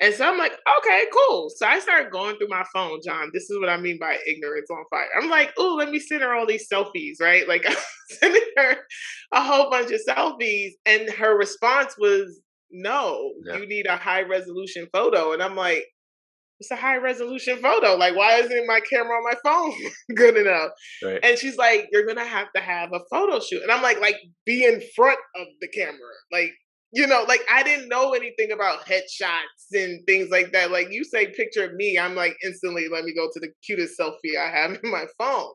And 0.00 0.14
so 0.14 0.26
I'm 0.26 0.38
like, 0.38 0.52
okay, 0.78 1.04
cool. 1.12 1.50
So 1.54 1.66
I 1.66 1.78
started 1.78 2.10
going 2.10 2.36
through 2.36 2.48
my 2.48 2.64
phone, 2.72 3.00
John. 3.04 3.30
This 3.32 3.50
is 3.50 3.58
what 3.60 3.68
I 3.68 3.76
mean 3.76 3.98
by 4.00 4.16
ignorance 4.26 4.70
on 4.70 4.84
fire. 4.90 5.06
I'm 5.16 5.28
like, 5.28 5.52
oh, 5.58 5.74
let 5.78 5.90
me 5.90 5.98
send 5.98 6.22
her 6.22 6.34
all 6.34 6.46
these 6.46 6.68
selfies, 6.68 7.20
right? 7.20 7.46
Like 7.46 7.64
I'm 7.68 7.76
sending 8.18 8.42
her 8.56 8.76
a 9.32 9.42
whole 9.42 9.70
bunch 9.70 9.92
of 9.92 10.00
selfies, 10.08 10.70
and 10.86 11.10
her 11.10 11.36
response 11.36 11.94
was, 11.98 12.40
no, 12.70 13.32
yeah. 13.44 13.58
you 13.58 13.66
need 13.66 13.86
a 13.86 13.96
high 13.96 14.22
resolution 14.22 14.88
photo. 14.92 15.32
And 15.32 15.42
I'm 15.42 15.56
like, 15.56 15.86
it's 16.60 16.70
a 16.70 16.76
high 16.76 16.98
resolution 16.98 17.56
photo. 17.56 17.96
Like, 17.96 18.14
why 18.14 18.36
isn't 18.36 18.66
my 18.66 18.80
camera 18.80 19.16
on 19.16 19.24
my 19.24 19.34
phone 19.42 19.72
good 20.14 20.36
enough? 20.36 20.70
Right. 21.02 21.18
And 21.22 21.38
she's 21.38 21.56
like, 21.56 21.88
you're 21.90 22.06
gonna 22.06 22.24
have 22.24 22.52
to 22.54 22.60
have 22.60 22.92
a 22.92 23.00
photo 23.10 23.40
shoot. 23.40 23.62
And 23.62 23.72
I'm 23.72 23.82
like, 23.82 24.00
like 24.00 24.16
be 24.44 24.64
in 24.64 24.82
front 24.94 25.18
of 25.36 25.46
the 25.62 25.68
camera. 25.68 25.96
Like, 26.30 26.52
you 26.92 27.06
know, 27.06 27.24
like 27.26 27.40
I 27.50 27.62
didn't 27.62 27.88
know 27.88 28.12
anything 28.12 28.52
about 28.52 28.84
headshots 28.84 29.72
and 29.72 30.04
things 30.06 30.28
like 30.30 30.52
that. 30.52 30.70
Like 30.70 30.88
you 30.90 31.02
say 31.02 31.32
picture 31.32 31.64
of 31.64 31.74
me, 31.74 31.98
I'm 31.98 32.14
like 32.14 32.36
instantly 32.44 32.88
let 32.92 33.04
me 33.04 33.14
go 33.14 33.28
to 33.32 33.40
the 33.40 33.48
cutest 33.64 33.98
selfie 33.98 34.38
I 34.38 34.50
have 34.50 34.78
in 34.84 34.90
my 34.90 35.06
phone. 35.18 35.50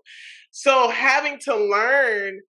So 0.49 0.89
having 0.89 1.37
to 1.41 1.55
learn 1.55 2.39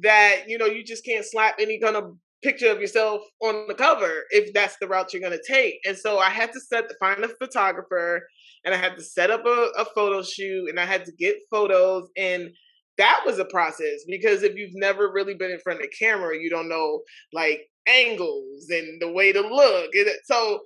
that, 0.00 0.44
you 0.46 0.56
know, 0.56 0.66
you 0.66 0.84
just 0.84 1.04
can't 1.04 1.24
slap 1.24 1.56
any 1.58 1.78
kind 1.80 1.96
of 1.96 2.16
picture 2.42 2.70
of 2.70 2.80
yourself 2.80 3.22
on 3.40 3.66
the 3.66 3.74
cover 3.74 4.24
if 4.30 4.52
that's 4.52 4.76
the 4.80 4.86
route 4.86 5.12
you're 5.12 5.22
going 5.22 5.36
to 5.36 5.52
take. 5.52 5.80
And 5.86 5.96
so 5.96 6.18
I 6.18 6.30
had 6.30 6.52
to 6.52 6.60
set 6.60 6.84
find 7.00 7.24
a 7.24 7.28
photographer 7.28 8.26
and 8.64 8.74
I 8.74 8.78
had 8.78 8.96
to 8.96 9.02
set 9.02 9.30
up 9.30 9.44
a, 9.46 9.70
a 9.78 9.84
photo 9.94 10.22
shoot 10.22 10.68
and 10.68 10.78
I 10.78 10.84
had 10.84 11.04
to 11.06 11.12
get 11.12 11.36
photos 11.50 12.08
and 12.16 12.50
that 12.98 13.22
was 13.26 13.38
a 13.38 13.44
process 13.46 14.04
because 14.08 14.42
if 14.42 14.56
you've 14.56 14.74
never 14.74 15.12
really 15.12 15.34
been 15.34 15.50
in 15.50 15.60
front 15.60 15.80
of 15.80 15.82
the 15.82 15.96
camera, 15.98 16.38
you 16.38 16.48
don't 16.48 16.68
know 16.68 17.02
like 17.32 17.68
angles 17.86 18.68
and 18.70 19.00
the 19.00 19.12
way 19.12 19.32
to 19.32 19.40
look. 19.40 19.90
So 20.24 20.60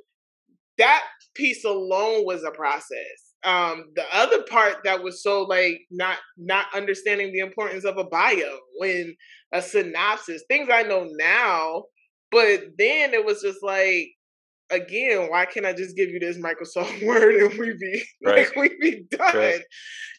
that 0.78 1.02
piece 1.34 1.64
alone 1.64 2.24
was 2.24 2.44
a 2.44 2.50
process 2.52 3.29
um 3.44 3.86
the 3.96 4.04
other 4.12 4.42
part 4.42 4.78
that 4.84 5.02
was 5.02 5.22
so 5.22 5.42
like 5.42 5.80
not 5.90 6.18
not 6.36 6.66
understanding 6.74 7.32
the 7.32 7.38
importance 7.38 7.84
of 7.84 7.96
a 7.96 8.04
bio 8.04 8.58
when 8.78 9.14
a 9.52 9.62
synopsis 9.62 10.42
things 10.48 10.68
i 10.70 10.82
know 10.82 11.08
now 11.12 11.84
but 12.30 12.60
then 12.78 13.14
it 13.14 13.24
was 13.24 13.40
just 13.40 13.62
like 13.62 14.08
again, 14.70 15.28
why 15.30 15.46
can't 15.46 15.66
I 15.66 15.72
just 15.72 15.96
give 15.96 16.10
you 16.10 16.18
this 16.18 16.38
Microsoft 16.38 17.02
Word 17.06 17.34
and 17.34 17.58
we 17.58 17.74
be 17.78 18.02
right. 18.24 18.46
like 18.46 18.56
we 18.56 18.76
be 18.80 19.04
done? 19.10 19.36
Right. 19.36 19.62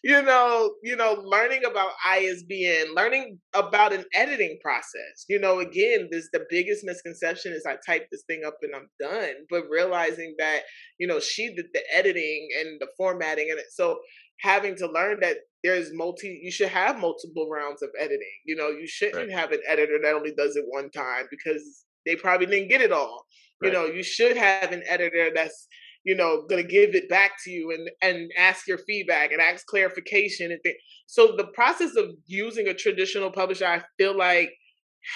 You 0.04 0.22
know, 0.22 0.74
you 0.84 0.96
know, 0.96 1.22
learning 1.24 1.64
about 1.66 1.92
ISBN, 2.08 2.96
learning 2.96 3.40
about 3.54 3.94
an 3.94 4.06
editing 4.14 4.58
process. 4.62 5.26
You 5.30 5.40
know, 5.40 5.60
again, 5.60 6.08
this 6.12 6.30
the 6.34 6.46
biggest 6.50 6.84
misconception 6.84 7.54
is 7.54 7.66
I 7.68 7.78
type 7.86 8.08
this 8.12 8.24
thing 8.28 8.42
up 8.46 8.58
and 8.62 8.76
I'm 8.76 8.90
done. 9.00 9.34
But 9.50 9.64
realizing 9.70 10.36
that, 10.40 10.62
you 11.00 11.08
know, 11.08 11.20
she 11.20 11.54
did 11.54 11.68
the 11.74 11.82
editing 11.94 12.50
and 12.60 12.80
the 12.80 12.88
formatting 12.98 13.50
and 13.50 13.60
it 13.60 13.68
so 13.72 14.00
having 14.40 14.76
to 14.76 14.92
learn 14.92 15.20
that 15.22 15.38
there's 15.64 15.94
multi 15.94 16.40
you 16.42 16.52
should 16.52 16.70
have 16.70 17.00
multiple 17.00 17.48
rounds 17.50 17.84
of 17.84 17.90
editing. 18.00 18.40
You 18.46 18.56
know, 18.56 18.70
you 18.70 18.88
shouldn't 18.88 19.30
right. 19.30 19.32
have 19.32 19.52
an 19.52 19.62
editor 19.68 20.00
that 20.02 20.14
only 20.14 20.34
does 20.36 20.56
it 20.56 20.66
one 20.68 20.90
time 20.90 21.26
because 21.30 21.86
they 22.06 22.16
probably 22.16 22.48
didn't 22.48 22.70
get 22.70 22.82
it 22.82 22.92
all. 22.92 23.26
Right. 23.62 23.72
You 23.72 23.74
know, 23.74 23.86
you 23.86 24.04
should 24.04 24.38
have 24.38 24.72
an 24.72 24.84
editor 24.88 25.30
that's 25.34 25.68
you 26.04 26.16
know 26.16 26.44
going 26.50 26.62
to 26.64 26.68
give 26.68 26.96
it 26.96 27.10
back 27.10 27.34
to 27.44 27.52
you 27.52 27.72
and 27.72 27.90
and 28.02 28.32
ask 28.38 28.68
your 28.68 28.80
feedback 28.80 29.32
and 29.32 29.42
ask 29.42 29.66
clarification 29.68 30.52
and 30.52 30.62
things. 30.64 30.78
So 31.08 31.36
the 31.38 31.48
process 31.54 31.96
of 31.96 32.12
using 32.28 32.68
a 32.68 32.74
traditional 32.74 33.32
publisher, 33.32 33.66
I 33.66 33.84
feel 33.98 34.18
like 34.18 34.52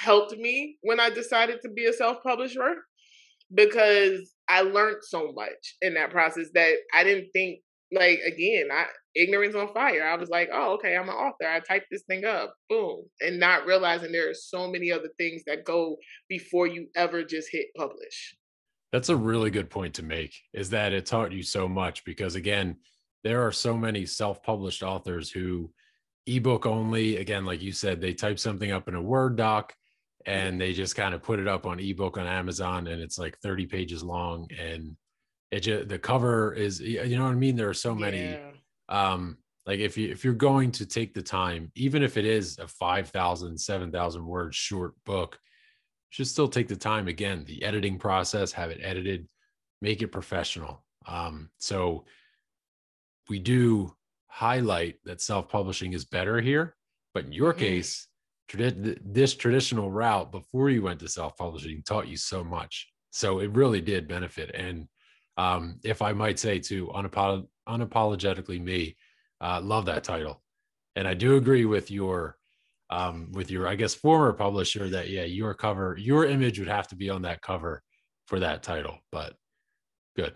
helped 0.03 0.35
me 0.37 0.77
when 0.81 0.99
I 0.99 1.09
decided 1.09 1.59
to 1.61 1.69
be 1.69 1.85
a 1.85 1.93
self 1.93 2.21
publisher 2.23 2.75
because 3.53 4.33
I 4.49 4.61
learned 4.61 4.97
so 5.01 5.31
much 5.33 5.75
in 5.81 5.93
that 5.95 6.11
process 6.11 6.47
that 6.53 6.73
I 6.93 7.03
didn't 7.03 7.29
think 7.33 7.59
like 7.91 8.19
again, 8.25 8.69
I 8.71 8.85
ignorance 9.15 9.55
on 9.55 9.73
fire. 9.73 10.05
I 10.05 10.15
was 10.15 10.29
like, 10.29 10.49
oh, 10.51 10.73
okay, 10.73 10.95
I'm 10.95 11.09
an 11.09 11.15
author. 11.15 11.47
I 11.47 11.59
typed 11.59 11.87
this 11.89 12.03
thing 12.03 12.25
up, 12.25 12.53
boom, 12.69 13.03
and 13.21 13.39
not 13.39 13.65
realizing 13.65 14.11
there 14.11 14.29
are 14.29 14.35
so 14.35 14.69
many 14.69 14.91
other 14.91 15.09
things 15.17 15.43
that 15.47 15.65
go 15.65 15.97
before 16.27 16.67
you 16.67 16.87
ever 16.95 17.23
just 17.23 17.49
hit 17.51 17.67
publish. 17.77 18.35
That's 18.91 19.09
a 19.09 19.15
really 19.15 19.49
good 19.49 19.69
point 19.69 19.95
to 19.95 20.03
make. 20.03 20.35
Is 20.53 20.69
that 20.71 20.93
it 20.93 21.05
taught 21.05 21.31
you 21.31 21.43
so 21.43 21.67
much 21.67 22.03
because 22.05 22.35
again, 22.35 22.77
there 23.23 23.45
are 23.45 23.51
so 23.51 23.75
many 23.75 24.05
self-published 24.05 24.83
authors 24.83 25.31
who 25.31 25.71
ebook 26.27 26.65
only. 26.65 27.17
Again, 27.17 27.45
like 27.45 27.61
you 27.61 27.71
said, 27.71 28.01
they 28.01 28.13
type 28.13 28.39
something 28.39 28.71
up 28.71 28.87
in 28.87 28.95
a 28.95 29.01
Word 29.01 29.35
doc 29.35 29.73
mm. 30.27 30.33
and 30.33 30.59
they 30.59 30.73
just 30.73 30.95
kind 30.95 31.13
of 31.13 31.23
put 31.23 31.39
it 31.39 31.47
up 31.47 31.65
on 31.65 31.79
ebook 31.79 32.17
on 32.17 32.27
Amazon, 32.27 32.87
and 32.87 33.01
it's 33.01 33.17
like 33.17 33.37
30 33.39 33.65
pages 33.67 34.03
long 34.03 34.47
and 34.57 34.95
it 35.51 35.61
just 35.61 35.87
the 35.87 35.99
cover 35.99 36.53
is 36.53 36.79
you 36.79 37.17
know 37.17 37.23
what 37.23 37.31
i 37.31 37.35
mean 37.35 37.55
there 37.55 37.69
are 37.69 37.73
so 37.73 37.93
many 37.95 38.31
yeah. 38.31 38.51
um 38.89 39.37
like 39.65 39.79
if 39.79 39.97
you 39.97 40.09
if 40.09 40.23
you're 40.23 40.33
going 40.33 40.71
to 40.71 40.85
take 40.85 41.13
the 41.13 41.21
time 41.21 41.71
even 41.75 42.03
if 42.03 42.17
it 42.17 42.25
is 42.25 42.57
a 42.59 42.67
5000 42.67 43.57
7000 43.57 44.25
word 44.25 44.53
short 44.53 44.93
book 45.05 45.39
should 46.09 46.27
still 46.27 46.47
take 46.47 46.67
the 46.67 46.75
time 46.75 47.07
again 47.07 47.43
the 47.47 47.63
editing 47.63 47.97
process 47.97 48.51
have 48.51 48.69
it 48.69 48.79
edited 48.81 49.27
make 49.81 50.01
it 50.01 50.07
professional 50.09 50.83
um 51.07 51.49
so 51.57 52.05
we 53.29 53.39
do 53.39 53.93
highlight 54.27 54.97
that 55.05 55.21
self-publishing 55.21 55.93
is 55.93 56.05
better 56.05 56.41
here 56.41 56.75
but 57.13 57.25
in 57.25 57.31
your 57.31 57.53
mm-hmm. 57.53 57.61
case 57.61 58.07
tradi- 58.51 58.99
this 59.03 59.33
traditional 59.33 59.91
route 59.91 60.31
before 60.31 60.69
you 60.69 60.81
went 60.81 60.99
to 60.99 61.07
self-publishing 61.07 61.81
taught 61.83 62.07
you 62.07 62.17
so 62.17 62.43
much 62.43 62.89
so 63.11 63.39
it 63.39 63.49
really 63.51 63.81
did 63.81 64.07
benefit 64.07 64.51
and 64.53 64.87
um, 65.37 65.79
if 65.83 66.01
I 66.01 66.13
might 66.13 66.39
say 66.39 66.59
to 66.59 66.87
unapolog- 66.87 67.47
unapologetically 67.67 68.61
me, 68.61 68.95
uh, 69.41 69.59
love 69.61 69.85
that 69.85 70.03
title, 70.03 70.41
and 70.95 71.07
I 71.07 71.13
do 71.13 71.35
agree 71.35 71.65
with 71.65 71.91
your 71.91 72.37
um, 72.89 73.31
with 73.31 73.51
your 73.51 73.67
I 73.67 73.75
guess 73.75 73.93
former 73.93 74.33
publisher 74.33 74.89
that 74.89 75.09
yeah 75.09 75.23
your 75.23 75.53
cover 75.53 75.97
your 75.99 76.25
image 76.25 76.59
would 76.59 76.67
have 76.67 76.87
to 76.89 76.95
be 76.95 77.09
on 77.09 77.23
that 77.23 77.41
cover 77.41 77.83
for 78.27 78.39
that 78.39 78.63
title, 78.63 78.97
but 79.11 79.35
good. 80.15 80.33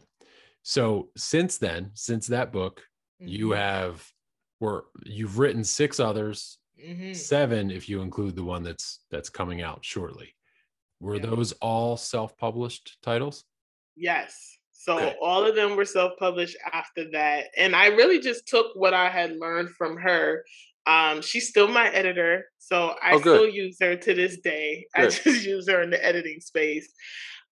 So 0.64 1.10
since 1.16 1.58
then, 1.58 1.92
since 1.94 2.28
that 2.28 2.52
book, 2.52 2.82
mm-hmm. 3.22 3.30
you 3.30 3.52
have 3.52 4.06
were 4.60 4.86
you've 5.06 5.40
written 5.40 5.64
six 5.64 6.00
others, 6.00 6.60
mm-hmm. 6.84 7.14
seven 7.14 7.72
if 7.72 7.88
you 7.88 8.02
include 8.02 8.36
the 8.36 8.44
one 8.44 8.64
that's 8.64 9.00
that's 9.10 9.30
coming 9.30 9.62
out 9.62 9.84
shortly. 9.84 10.36
Were 11.00 11.16
yeah. 11.16 11.28
those 11.28 11.54
all 11.54 11.96
self-published 11.96 12.98
titles? 13.02 13.46
Yes. 13.96 14.59
So 14.80 14.96
okay. 14.96 15.16
all 15.22 15.46
of 15.46 15.58
them 15.58 15.76
were 15.76 15.84
self-published 15.84 16.56
after 16.72 17.12
that. 17.12 17.48
And 17.58 17.76
I 17.76 17.88
really 17.88 18.18
just 18.18 18.48
took 18.48 18.68
what 18.76 18.94
I 18.94 19.10
had 19.10 19.36
learned 19.36 19.72
from 19.72 19.98
her. 19.98 20.46
Um, 20.88 21.22
she's 21.22 21.50
still 21.50 21.68
my 21.68 21.90
editor. 21.90 22.46
So 22.60 22.96
I 23.04 23.16
oh, 23.16 23.20
still 23.20 23.50
use 23.50 23.76
her 23.82 23.98
to 23.98 24.14
this 24.14 24.38
day. 24.40 24.88
Good. 24.96 25.06
I 25.06 25.10
just 25.10 25.26
use 25.46 25.68
her 25.68 25.82
in 25.82 25.90
the 25.90 26.04
editing 26.04 26.40
space. 26.40 26.94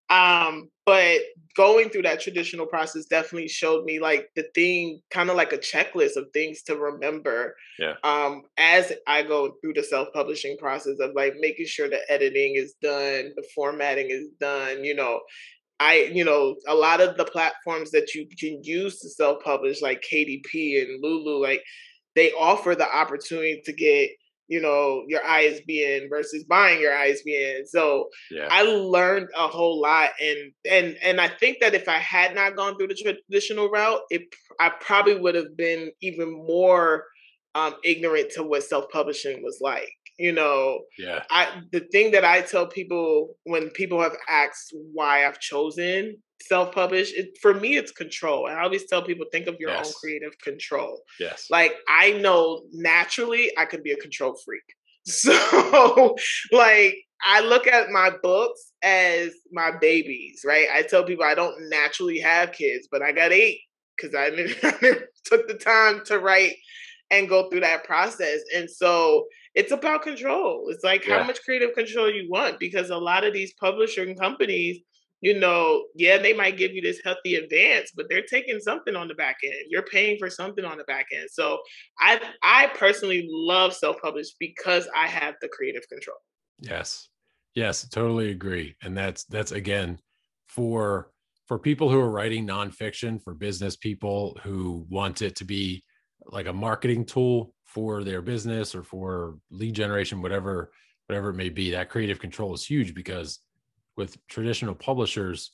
Um, 0.08 0.70
but 0.86 1.18
going 1.54 1.90
through 1.90 2.02
that 2.02 2.18
traditional 2.18 2.64
process 2.64 3.04
definitely 3.04 3.48
showed 3.48 3.84
me 3.84 4.00
like 4.00 4.30
the 4.34 4.44
thing, 4.54 5.02
kind 5.10 5.28
of 5.28 5.36
like 5.36 5.52
a 5.52 5.58
checklist 5.58 6.16
of 6.16 6.28
things 6.32 6.62
to 6.62 6.76
remember. 6.76 7.54
Yeah. 7.78 7.96
Um, 8.04 8.44
as 8.56 8.90
I 9.06 9.22
go 9.22 9.56
through 9.60 9.74
the 9.74 9.82
self-publishing 9.82 10.56
process 10.56 10.98
of 10.98 11.10
like 11.14 11.34
making 11.38 11.66
sure 11.66 11.90
the 11.90 12.00
editing 12.10 12.54
is 12.54 12.74
done, 12.80 13.32
the 13.36 13.46
formatting 13.54 14.08
is 14.08 14.28
done, 14.40 14.82
you 14.82 14.94
know, 14.94 15.20
I, 15.80 16.10
you 16.12 16.24
know, 16.24 16.56
a 16.66 16.74
lot 16.74 17.00
of 17.00 17.16
the 17.16 17.24
platforms 17.24 17.90
that 17.92 18.14
you 18.14 18.26
can 18.38 18.62
use 18.62 18.98
to 19.00 19.08
self 19.08 19.42
publish, 19.44 19.80
like 19.80 20.04
KDP 20.10 20.82
and 20.82 21.02
Lulu, 21.02 21.42
like 21.42 21.62
they 22.16 22.32
offer 22.32 22.74
the 22.74 22.88
opportunity 22.88 23.62
to 23.64 23.72
get, 23.72 24.10
you 24.48 24.60
know, 24.60 25.04
your 25.06 25.24
ISBN 25.24 26.08
versus 26.08 26.44
buying 26.44 26.80
your 26.80 26.96
ISBN. 26.96 27.66
So 27.66 28.08
yeah. 28.30 28.48
I 28.50 28.62
learned 28.62 29.28
a 29.36 29.46
whole 29.46 29.80
lot, 29.80 30.10
and 30.20 30.52
and 30.68 30.96
and 31.02 31.20
I 31.20 31.28
think 31.28 31.58
that 31.60 31.74
if 31.74 31.88
I 31.88 31.98
had 31.98 32.34
not 32.34 32.56
gone 32.56 32.76
through 32.76 32.88
the 32.88 33.16
traditional 33.30 33.70
route, 33.70 34.00
it 34.10 34.22
I 34.58 34.70
probably 34.80 35.20
would 35.20 35.36
have 35.36 35.56
been 35.56 35.92
even 36.00 36.32
more 36.32 37.04
um, 37.54 37.74
ignorant 37.84 38.30
to 38.32 38.42
what 38.42 38.62
self 38.64 38.90
publishing 38.90 39.42
was 39.42 39.58
like 39.60 39.90
you 40.18 40.32
know 40.32 40.80
yeah. 40.98 41.22
I 41.30 41.62
the 41.72 41.80
thing 41.92 42.10
that 42.12 42.24
i 42.24 42.40
tell 42.40 42.66
people 42.66 43.36
when 43.44 43.70
people 43.70 44.00
have 44.02 44.16
asked 44.28 44.74
why 44.92 45.26
i've 45.26 45.38
chosen 45.38 46.16
self-publish 46.42 47.12
it, 47.14 47.36
for 47.40 47.54
me 47.54 47.76
it's 47.76 47.92
control 47.92 48.46
and 48.46 48.58
i 48.58 48.62
always 48.62 48.86
tell 48.86 49.02
people 49.02 49.26
think 49.32 49.46
of 49.46 49.56
your 49.58 49.70
yes. 49.70 49.86
own 49.86 49.92
creative 50.00 50.38
control. 50.42 51.00
Yes. 51.18 51.46
Like 51.50 51.74
i 51.88 52.12
know 52.12 52.62
naturally 52.72 53.52
i 53.56 53.64
could 53.64 53.82
be 53.82 53.92
a 53.92 53.96
control 53.96 54.36
freak. 54.44 54.62
So 55.06 56.16
like 56.52 56.96
i 57.24 57.40
look 57.40 57.66
at 57.66 57.90
my 57.90 58.10
books 58.22 58.72
as 58.82 59.30
my 59.52 59.70
babies 59.80 60.42
right? 60.44 60.68
I 60.72 60.82
tell 60.82 61.04
people 61.04 61.24
i 61.24 61.34
don't 61.34 61.68
naturally 61.70 62.18
have 62.18 62.52
kids 62.52 62.88
but 62.90 63.02
i 63.02 63.12
got 63.12 63.32
eight 63.32 63.60
because 63.96 64.14
I, 64.14 64.26
I 64.62 64.98
took 65.24 65.48
the 65.48 65.54
time 65.54 66.02
to 66.06 66.18
write 66.18 66.54
and 67.10 67.28
go 67.28 67.48
through 67.48 67.60
that 67.60 67.84
process 67.84 68.40
and 68.54 68.70
so 68.70 69.26
it's 69.58 69.72
about 69.72 70.02
control. 70.02 70.68
It's 70.68 70.84
like 70.84 71.04
yeah. 71.04 71.18
how 71.18 71.26
much 71.26 71.42
creative 71.42 71.74
control 71.74 72.08
you 72.08 72.30
want 72.30 72.60
because 72.60 72.90
a 72.90 72.96
lot 72.96 73.24
of 73.24 73.32
these 73.32 73.54
publishing 73.54 74.14
companies, 74.16 74.78
you 75.20 75.36
know, 75.36 75.84
yeah, 75.96 76.16
they 76.16 76.32
might 76.32 76.56
give 76.56 76.70
you 76.70 76.80
this 76.80 77.00
healthy 77.04 77.34
advance, 77.34 77.90
but 77.96 78.06
they're 78.08 78.22
taking 78.22 78.60
something 78.60 78.94
on 78.94 79.08
the 79.08 79.16
back 79.16 79.38
end. 79.44 79.66
You're 79.68 79.82
paying 79.82 80.16
for 80.16 80.30
something 80.30 80.64
on 80.64 80.78
the 80.78 80.84
back 80.84 81.06
end. 81.12 81.28
So 81.32 81.58
I 81.98 82.20
I 82.44 82.68
personally 82.78 83.26
love 83.28 83.74
self-published 83.74 84.36
because 84.38 84.86
I 84.94 85.08
have 85.08 85.34
the 85.42 85.48
creative 85.48 85.88
control. 85.88 86.18
Yes. 86.60 87.08
Yes, 87.56 87.88
totally 87.88 88.30
agree. 88.30 88.76
And 88.80 88.96
that's 88.96 89.24
that's 89.24 89.50
again 89.50 89.98
for 90.46 91.10
for 91.46 91.58
people 91.58 91.90
who 91.90 91.98
are 91.98 92.10
writing 92.10 92.46
nonfiction, 92.46 93.20
for 93.20 93.34
business 93.34 93.74
people 93.74 94.38
who 94.44 94.86
want 94.88 95.20
it 95.20 95.34
to 95.36 95.44
be 95.44 95.82
like 96.26 96.46
a 96.46 96.52
marketing 96.52 97.04
tool 97.04 97.54
for 97.68 98.02
their 98.02 98.22
business 98.22 98.74
or 98.74 98.82
for 98.82 99.36
lead 99.50 99.74
generation 99.74 100.22
whatever 100.22 100.72
whatever 101.06 101.30
it 101.30 101.34
may 101.34 101.50
be 101.50 101.70
that 101.70 101.90
creative 101.90 102.18
control 102.18 102.54
is 102.54 102.64
huge 102.64 102.94
because 102.94 103.40
with 103.96 104.16
traditional 104.26 104.74
publishers 104.74 105.52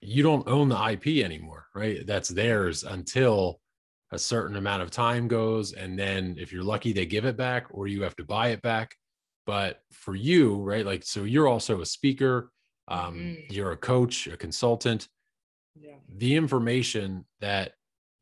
you 0.00 0.22
don't 0.22 0.46
own 0.48 0.68
the 0.68 0.90
ip 0.90 1.06
anymore 1.24 1.66
right 1.74 2.06
that's 2.06 2.28
theirs 2.28 2.82
until 2.82 3.60
a 4.12 4.18
certain 4.18 4.56
amount 4.56 4.82
of 4.82 4.90
time 4.90 5.28
goes 5.28 5.72
and 5.72 5.98
then 5.98 6.34
if 6.38 6.52
you're 6.52 6.64
lucky 6.64 6.92
they 6.92 7.06
give 7.06 7.24
it 7.24 7.36
back 7.36 7.66
or 7.70 7.86
you 7.86 8.02
have 8.02 8.16
to 8.16 8.24
buy 8.24 8.48
it 8.48 8.60
back 8.62 8.94
but 9.46 9.80
for 9.92 10.16
you 10.16 10.56
right 10.56 10.84
like 10.84 11.04
so 11.04 11.22
you're 11.24 11.48
also 11.48 11.80
a 11.80 11.86
speaker 11.86 12.50
um, 12.88 13.14
mm-hmm. 13.14 13.52
you're 13.52 13.72
a 13.72 13.76
coach 13.76 14.26
a 14.26 14.36
consultant 14.36 15.08
yeah. 15.80 15.94
the 16.16 16.34
information 16.34 17.24
that 17.40 17.72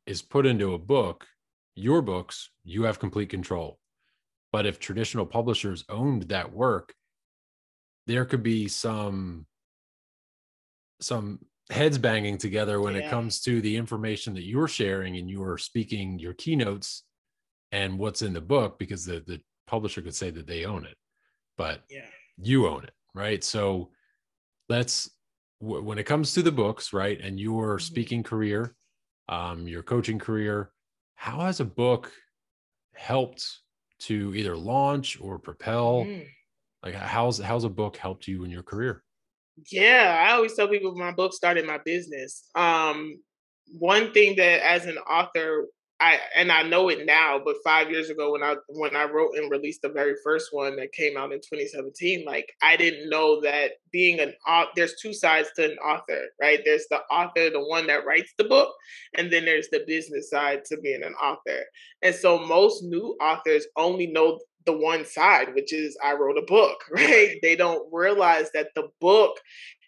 is 0.06 0.20
put 0.20 0.46
into 0.46 0.74
a 0.74 0.78
book 0.78 1.26
your 1.74 2.02
books, 2.02 2.50
you 2.64 2.84
have 2.84 2.98
complete 2.98 3.30
control. 3.30 3.80
But 4.52 4.66
if 4.66 4.78
traditional 4.80 5.26
publishers 5.26 5.84
owned 5.88 6.24
that 6.24 6.52
work, 6.52 6.94
there 8.06 8.24
could 8.24 8.42
be 8.42 8.68
some 8.68 9.46
some 11.00 11.40
heads 11.70 11.98
banging 11.98 12.38
together 12.38 12.80
when 12.80 12.94
Yeah. 12.94 13.00
it 13.00 13.10
comes 13.10 13.40
to 13.42 13.60
the 13.60 13.76
information 13.76 14.34
that 14.34 14.44
you're 14.44 14.68
sharing 14.68 15.16
and 15.16 15.30
you're 15.30 15.58
speaking 15.58 16.18
your 16.18 16.34
keynotes 16.34 17.04
and 17.72 17.98
what's 17.98 18.22
in 18.22 18.34
the 18.34 18.42
book 18.42 18.78
because 18.78 19.04
the 19.06 19.20
the 19.20 19.42
publisher 19.66 20.02
could 20.02 20.16
say 20.16 20.30
that 20.30 20.46
they 20.46 20.66
own 20.66 20.84
it 20.86 20.98
but 21.56 21.84
Yeah. 21.90 22.10
you 22.38 22.68
own 22.68 22.84
it 22.84 22.94
right 23.14 23.44
so 23.44 23.92
let's 24.70 25.10
w- 25.62 25.82
when 25.84 25.98
it 25.98 26.04
comes 26.06 26.34
to 26.34 26.42
the 26.42 26.52
books 26.52 26.92
right 26.92 27.20
and 27.20 27.40
your 27.40 27.78
Mhm. 27.78 27.82
speaking 27.82 28.24
career 28.24 28.76
um 29.30 29.68
your 29.68 29.84
coaching 29.84 30.20
career 30.20 30.73
how 31.14 31.40
has 31.40 31.60
a 31.60 31.64
book 31.64 32.12
helped 32.94 33.60
to 34.00 34.34
either 34.34 34.56
launch 34.56 35.20
or 35.20 35.38
propel 35.38 36.14
Mhm. 36.14 36.34
like 36.84 36.94
how's 36.94 37.38
how's 37.38 37.64
a 37.64 37.70
book 37.70 37.96
helped 37.96 38.28
you 38.28 38.44
in 38.44 38.50
your 38.50 38.62
career 38.64 39.04
Yeah, 39.70 40.24
I 40.28 40.32
always 40.32 40.54
tell 40.54 40.68
people 40.68 40.94
my 40.96 41.12
book 41.12 41.32
started 41.32 41.66
my 41.66 41.78
business. 41.84 42.48
Um, 42.54 43.22
one 43.78 44.12
thing 44.12 44.36
that 44.36 44.62
as 44.62 44.86
an 44.86 44.98
author, 44.98 45.68
I 46.00 46.18
and 46.34 46.50
I 46.50 46.62
know 46.64 46.88
it 46.88 47.06
now, 47.06 47.40
but 47.44 47.56
five 47.64 47.90
years 47.90 48.10
ago 48.10 48.32
when 48.32 48.42
I 48.42 48.56
when 48.68 48.96
I 48.96 49.04
wrote 49.04 49.36
and 49.36 49.50
released 49.50 49.82
the 49.82 49.88
very 49.88 50.14
first 50.24 50.48
one 50.52 50.76
that 50.76 50.92
came 50.92 51.16
out 51.16 51.32
in 51.32 51.38
2017, 51.38 52.24
like 52.26 52.52
I 52.62 52.76
didn't 52.76 53.08
know 53.08 53.40
that 53.42 53.72
being 53.92 54.20
an 54.20 54.34
author, 54.46 54.70
there's 54.76 54.96
two 55.00 55.14
sides 55.14 55.50
to 55.56 55.66
an 55.66 55.78
author, 55.78 56.22
right? 56.40 56.60
There's 56.64 56.86
the 56.90 57.00
author, 57.10 57.48
the 57.50 57.64
one 57.64 57.86
that 57.86 58.04
writes 58.04 58.32
the 58.38 58.44
book, 58.44 58.74
and 59.16 59.32
then 59.32 59.44
there's 59.44 59.68
the 59.70 59.84
business 59.86 60.30
side 60.30 60.64
to 60.66 60.78
being 60.80 61.02
an 61.04 61.14
author. 61.14 61.60
And 62.02 62.14
so 62.14 62.38
most 62.38 62.82
new 62.82 63.16
authors 63.20 63.66
only 63.76 64.08
know 64.08 64.40
the 64.66 64.76
one 64.76 65.04
side, 65.04 65.54
which 65.54 65.72
is 65.72 65.96
I 66.04 66.14
wrote 66.14 66.38
a 66.38 66.42
book, 66.42 66.78
right? 66.90 67.36
They 67.42 67.56
don't 67.56 67.88
realize 67.92 68.50
that 68.52 68.68
the 68.74 68.88
book 69.00 69.38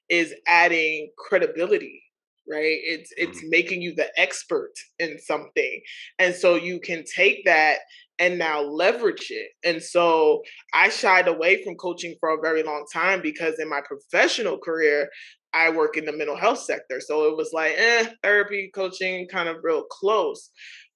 is 0.09 0.35
adding 0.47 1.11
credibility, 1.19 2.03
right? 2.49 2.79
It's 2.83 3.13
it's 3.17 3.43
making 3.49 3.83
you 3.83 3.95
the 3.95 4.09
expert 4.19 4.73
in 4.99 5.19
something. 5.19 5.81
And 6.19 6.35
so 6.35 6.55
you 6.55 6.81
can 6.81 7.05
take 7.05 7.45
that 7.45 7.79
and 8.19 8.39
now 8.39 8.63
leverage 8.63 9.31
it. 9.31 9.51
And 9.65 9.83
so 9.83 10.43
I 10.73 10.89
shied 10.89 11.29
away 11.29 11.63
from 11.63 11.75
coaching 11.77 12.15
for 12.21 12.31
a 12.31 12.41
very 12.41 12.63
long 12.63 12.85
time 12.93 13.21
because 13.21 13.59
in 13.59 13.69
my 13.69 13.81
professional 13.87 14.59
career, 14.59 15.09
I 15.53 15.71
work 15.71 15.97
in 15.97 16.05
the 16.05 16.17
mental 16.17 16.37
health 16.37 16.61
sector. 16.61 17.01
So 17.01 17.29
it 17.29 17.37
was 17.37 17.51
like, 17.53 17.73
eh, 17.77 18.09
therapy, 18.23 18.71
coaching, 18.75 19.27
kind 19.29 19.49
of 19.49 19.57
real 19.63 19.85
close. 19.85 20.51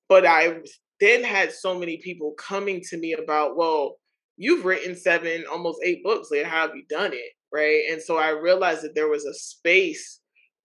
But 0.09 0.27
I 0.27 0.59
then 1.01 1.25
had 1.25 1.53
so 1.53 1.79
many 1.79 1.99
people 1.99 2.35
coming 2.39 2.83
to 2.91 2.99
me 2.99 3.15
about, 3.15 3.57
well, 3.57 3.97
you've 4.37 4.65
written 4.65 4.97
seven, 4.97 5.45
almost 5.51 5.81
eight 5.85 6.03
books. 6.03 6.29
Like, 6.31 6.45
how 6.45 6.67
have 6.67 6.77
you 6.77 6.85
done 6.89 7.13
it? 7.13 7.33
Right. 7.53 7.85
And 7.91 8.01
so 8.01 8.17
I 8.17 8.31
realized 8.31 8.83
that 8.83 8.95
there 8.95 9.09
was 9.09 9.25
a 9.25 9.35
space 9.35 10.20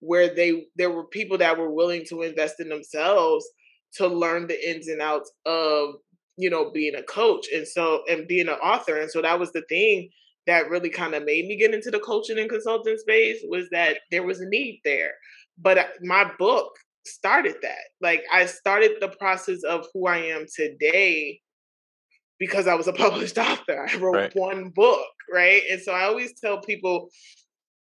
where 0.05 0.33
they 0.33 0.65
there 0.75 0.91
were 0.91 1.05
people 1.07 1.38
that 1.39 1.57
were 1.57 1.71
willing 1.71 2.05
to 2.09 2.21
invest 2.21 2.59
in 2.59 2.69
themselves 2.69 3.45
to 3.95 4.07
learn 4.07 4.47
the 4.47 4.69
ins 4.69 4.88
and 4.88 5.01
outs 5.01 5.31
of 5.45 5.95
you 6.38 6.50
know 6.50 6.71
being 6.71 6.95
a 6.95 7.03
coach 7.03 7.47
and 7.53 7.67
so 7.67 8.03
and 8.09 8.27
being 8.27 8.47
an 8.47 8.55
author. 8.55 8.97
And 9.00 9.09
so 9.12 9.21
that 9.21 9.39
was 9.39 9.51
the 9.51 9.63
thing 9.69 10.09
that 10.47 10.69
really 10.69 10.89
kind 10.89 11.15
of 11.15 11.24
made 11.25 11.45
me 11.47 11.57
get 11.57 11.74
into 11.74 11.89
the 11.91 12.00
coaching 12.00 12.38
and 12.38 12.50
consulting 12.50 12.97
space 12.97 13.39
was 13.47 13.67
that 13.71 13.97
there 14.12 14.24
was 14.24 14.39
a 14.41 14.45
need 14.50 14.79
there. 14.85 15.12
But 15.57 15.77
uh, 15.79 15.85
my 16.01 16.31
book 16.38 16.71
started 17.05 17.55
that. 17.62 17.85
Like 18.01 18.24
i 18.31 18.45
started 18.45 18.93
the 19.00 19.09
process 19.19 19.63
of 19.63 19.85
who 19.93 20.07
i 20.07 20.17
am 20.17 20.45
today 20.55 21.39
because 22.39 22.67
i 22.67 22.74
was 22.75 22.88
a 22.88 22.93
published 23.05 23.38
author. 23.38 23.88
I 23.91 23.97
wrote 23.97 24.15
Right. 24.15 24.35
one 24.35 24.69
book 24.75 25.05
right? 25.31 25.62
And 25.71 25.81
so 25.81 25.91
i 25.93 26.03
always 26.03 26.33
tell 26.39 26.59
people 26.62 27.09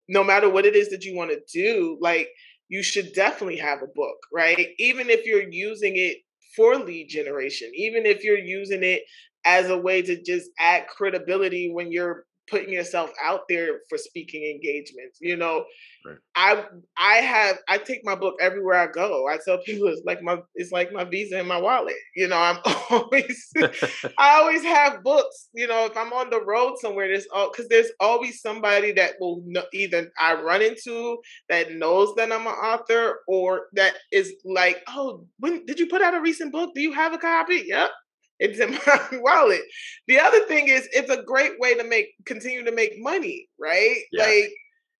no 0.08 0.22
matter 0.24 0.48
what 0.48 0.66
it 0.66 0.76
is 0.76 0.90
that 0.90 1.04
you 1.04 1.16
want 1.16 1.30
to 1.30 1.40
do 1.52 1.98
like 2.00 2.28
you 2.68 2.82
should 2.82 3.12
definitely 3.12 3.58
have 3.58 3.82
a 3.82 3.86
book 3.94 4.16
right? 4.32 4.68
Even 4.78 5.10
if 5.10 5.26
you're 5.26 5.48
using 5.50 5.94
it 5.96 6.18
for 6.56 6.76
lead 6.76 7.08
generation 7.08 7.70
even 7.74 8.06
if 8.06 8.22
you're 8.24 8.38
using 8.38 8.82
it 8.82 9.02
as 9.44 9.68
a 9.68 9.78
way 9.78 10.00
to 10.02 10.22
just 10.22 10.50
add 10.58 10.86
credibility 10.86 11.70
when 11.72 11.92
you're 11.92 12.24
putting 12.48 12.72
yourself 12.72 13.10
out 13.22 13.42
there 13.48 13.80
for 13.88 13.98
speaking 13.98 14.44
engagements 14.44 15.18
you 15.20 15.36
know 15.36 15.64
Right. 16.06 16.18
i 16.36 16.64
i 16.98 17.14
have 17.14 17.58
i 17.66 17.78
take 17.78 18.00
my 18.04 18.14
book 18.14 18.34
everywhere 18.38 18.74
i 18.76 18.86
go 18.86 19.26
i 19.26 19.38
tell 19.42 19.56
people 19.64 19.88
it's 19.88 20.02
like 20.04 20.22
my 20.22 20.38
it's 20.54 20.70
like 20.70 20.92
my 20.92 21.04
visa 21.04 21.38
in 21.38 21.46
my 21.46 21.56
wallet 21.56 21.94
you 22.14 22.28
know 22.28 22.36
i'm 22.36 22.58
always 22.90 23.50
I 24.18 24.36
always 24.36 24.62
have 24.62 25.02
books. 25.02 25.48
You 25.54 25.66
know, 25.66 25.86
if 25.86 25.96
I'm 25.96 26.12
on 26.12 26.30
the 26.30 26.42
road 26.44 26.76
somewhere, 26.80 27.08
there's 27.08 27.26
all 27.32 27.50
because 27.50 27.68
there's 27.68 27.90
always 28.00 28.40
somebody 28.40 28.92
that 28.92 29.14
will 29.20 29.42
know, 29.46 29.64
either 29.72 30.10
I 30.18 30.34
run 30.34 30.62
into 30.62 31.18
that 31.48 31.72
knows 31.72 32.14
that 32.16 32.32
I'm 32.32 32.46
an 32.46 32.52
author, 32.52 33.20
or 33.26 33.66
that 33.74 33.94
is 34.12 34.32
like, 34.44 34.82
oh, 34.88 35.26
when 35.38 35.64
did 35.66 35.78
you 35.78 35.86
put 35.86 36.02
out 36.02 36.14
a 36.14 36.20
recent 36.20 36.52
book? 36.52 36.74
Do 36.74 36.80
you 36.80 36.92
have 36.92 37.12
a 37.12 37.18
copy? 37.18 37.64
Yep. 37.66 37.90
It's 38.38 38.58
in 38.58 38.72
my 38.86 39.18
wallet. 39.20 39.62
The 40.08 40.20
other 40.20 40.40
thing 40.46 40.68
is, 40.68 40.88
it's 40.92 41.10
a 41.10 41.22
great 41.22 41.58
way 41.58 41.74
to 41.74 41.84
make 41.84 42.08
continue 42.24 42.64
to 42.64 42.72
make 42.72 42.94
money, 42.98 43.48
right? 43.58 43.96
Yeah. 44.12 44.24
Like 44.24 44.52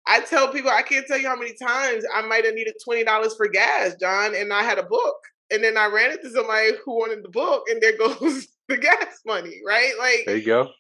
I 0.07 0.21
tell 0.21 0.53
people, 0.53 0.71
I 0.71 0.83
can't 0.83 1.07
tell 1.07 1.19
you 1.19 1.29
how 1.29 1.37
many 1.37 1.55
times 1.55 2.05
I 2.15 2.23
might 2.23 2.45
have 2.45 2.55
needed 2.55 2.75
twenty 2.85 3.05
dollars 3.05 3.35
for 3.37 3.49
gas, 3.49 3.95
John, 4.01 4.35
and 4.35 4.53
I 4.53 4.63
had 4.63 4.79
a 4.79 4.83
book, 4.85 5.17
and 5.51 5.63
then 5.65 5.77
I 5.77 5.87
ran 5.87 6.13
into 6.13 6.31
somebody 6.31 6.73
who 6.85 6.93
wanted 6.99 7.25
the 7.25 7.31
book, 7.31 7.65
and 7.69 7.81
there 7.81 7.97
goes 7.99 8.47
the 8.69 8.77
gas 8.77 9.21
money, 9.27 9.61
right? 9.67 9.93
Like 9.99 10.25
There 10.27 10.37
you 10.37 10.45
go. 10.47 10.71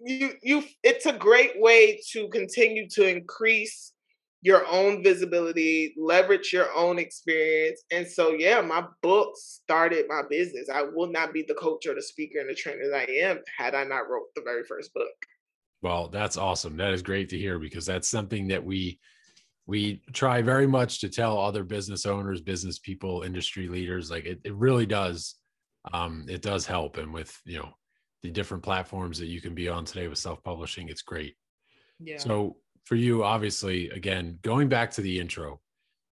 you 0.00 0.32
you 0.42 0.64
it's 0.82 1.06
a 1.06 1.12
great 1.12 1.60
way 1.60 2.00
to 2.12 2.28
continue 2.28 2.88
to 2.90 3.06
increase 3.08 3.92
your 4.42 4.66
own 4.66 5.02
visibility 5.02 5.94
leverage 5.98 6.52
your 6.52 6.72
own 6.74 6.98
experience 6.98 7.82
and 7.90 8.06
so 8.06 8.30
yeah 8.32 8.60
my 8.60 8.82
book 9.02 9.34
started 9.36 10.06
my 10.08 10.22
business 10.30 10.68
i 10.72 10.82
will 10.82 11.10
not 11.10 11.32
be 11.32 11.44
the 11.46 11.54
coach 11.54 11.86
or 11.86 11.94
the 11.94 12.02
speaker 12.02 12.40
and 12.40 12.48
the 12.48 12.54
trainer 12.54 12.88
that 12.90 13.08
i 13.08 13.12
am 13.12 13.38
had 13.58 13.74
i 13.74 13.84
not 13.84 14.08
wrote 14.08 14.26
the 14.34 14.42
very 14.42 14.64
first 14.64 14.92
book 14.94 15.08
Well, 15.82 16.08
that's 16.08 16.36
awesome. 16.36 16.76
That 16.76 16.92
is 16.92 17.02
great 17.02 17.28
to 17.30 17.38
hear 17.38 17.58
because 17.58 17.86
that's 17.86 18.08
something 18.08 18.48
that 18.48 18.62
we 18.64 18.98
we 19.66 20.02
try 20.12 20.42
very 20.42 20.66
much 20.66 21.00
to 21.00 21.08
tell 21.08 21.38
other 21.38 21.64
business 21.64 22.04
owners, 22.04 22.40
business 22.40 22.78
people, 22.78 23.22
industry 23.22 23.68
leaders. 23.68 24.10
Like 24.10 24.26
it, 24.26 24.40
it 24.44 24.54
really 24.54 24.86
does. 24.86 25.36
Um, 25.92 26.26
it 26.28 26.42
does 26.42 26.66
help. 26.66 26.98
And 26.98 27.14
with 27.14 27.32
you 27.44 27.58
know 27.58 27.70
the 28.22 28.30
different 28.30 28.62
platforms 28.62 29.18
that 29.18 29.28
you 29.28 29.40
can 29.40 29.54
be 29.54 29.68
on 29.68 29.84
today 29.84 30.08
with 30.08 30.18
self-publishing, 30.18 30.88
it's 30.88 31.02
great. 31.02 31.34
yeah 31.98 32.18
So 32.18 32.56
for 32.84 32.96
you, 32.96 33.22
obviously, 33.22 33.88
again, 33.90 34.38
going 34.42 34.68
back 34.68 34.90
to 34.92 35.00
the 35.00 35.18
intro, 35.20 35.60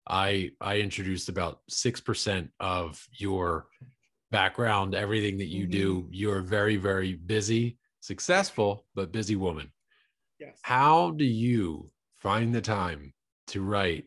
I 0.07 0.51
I 0.61 0.77
introduced 0.77 1.29
about 1.29 1.59
six 1.69 1.99
percent 1.99 2.49
of 2.59 3.05
your 3.11 3.67
background, 4.31 4.95
everything 4.95 5.37
that 5.37 5.47
you 5.47 5.67
do. 5.67 6.01
Mm-hmm. 6.01 6.13
You're 6.13 6.39
a 6.39 6.43
very, 6.43 6.77
very 6.77 7.13
busy, 7.15 7.77
successful, 7.99 8.85
but 8.95 9.11
busy 9.11 9.35
woman. 9.35 9.71
yes 10.39 10.59
How 10.61 11.11
do 11.11 11.25
you 11.25 11.89
find 12.19 12.53
the 12.53 12.61
time 12.61 13.13
to 13.47 13.61
write 13.61 14.05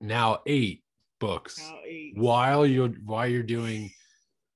now 0.00 0.40
eight 0.46 0.82
books 1.20 1.58
Now 1.58 1.78
eight. 1.86 2.12
while 2.16 2.66
you're 2.66 2.88
while 3.04 3.26
you're 3.26 3.42
doing 3.42 3.90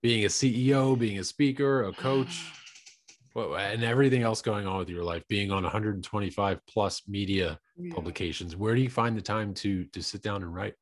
being 0.02 0.24
a 0.24 0.28
CEO, 0.28 0.98
being 0.98 1.18
a 1.18 1.24
speaker, 1.24 1.84
a 1.84 1.92
coach, 1.92 2.44
and 3.36 3.84
everything 3.84 4.22
else 4.22 4.42
going 4.42 4.66
on 4.66 4.78
with 4.78 4.88
your 4.88 5.04
life, 5.04 5.24
being 5.28 5.50
on 5.50 5.62
125 5.62 6.60
plus 6.66 7.06
media 7.08 7.60
Yeah. 7.76 7.94
publications? 7.94 8.56
Where 8.56 8.74
do 8.74 8.82
you 8.82 8.90
find 8.90 9.16
the 9.16 9.22
time 9.22 9.54
to 9.54 9.84
to 9.86 10.02
sit 10.02 10.22
down 10.22 10.42
and 10.42 10.54
write? 10.54 10.74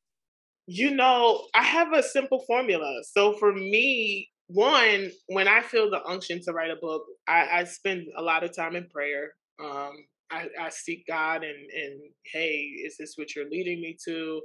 You 0.65 0.91
know, 0.93 1.47
I 1.53 1.63
have 1.63 1.93
a 1.93 2.03
simple 2.03 2.43
formula. 2.45 3.01
So 3.11 3.33
for 3.37 3.53
me, 3.53 4.29
one, 4.47 5.11
when 5.27 5.47
I 5.47 5.61
feel 5.61 5.89
the 5.89 6.03
unction 6.05 6.41
to 6.43 6.51
write 6.53 6.71
a 6.71 6.75
book, 6.75 7.03
I, 7.27 7.59
I 7.59 7.63
spend 7.65 8.07
a 8.17 8.21
lot 8.21 8.43
of 8.43 8.55
time 8.55 8.75
in 8.75 8.89
prayer. 8.89 9.31
Um, 9.63 9.93
I, 10.29 10.49
I 10.59 10.69
seek 10.69 11.05
God 11.07 11.43
and 11.43 11.69
and 11.71 12.01
hey, 12.33 12.57
is 12.85 12.97
this 12.97 13.13
what 13.15 13.33
you're 13.35 13.49
leading 13.49 13.79
me 13.79 13.97
to? 14.05 14.41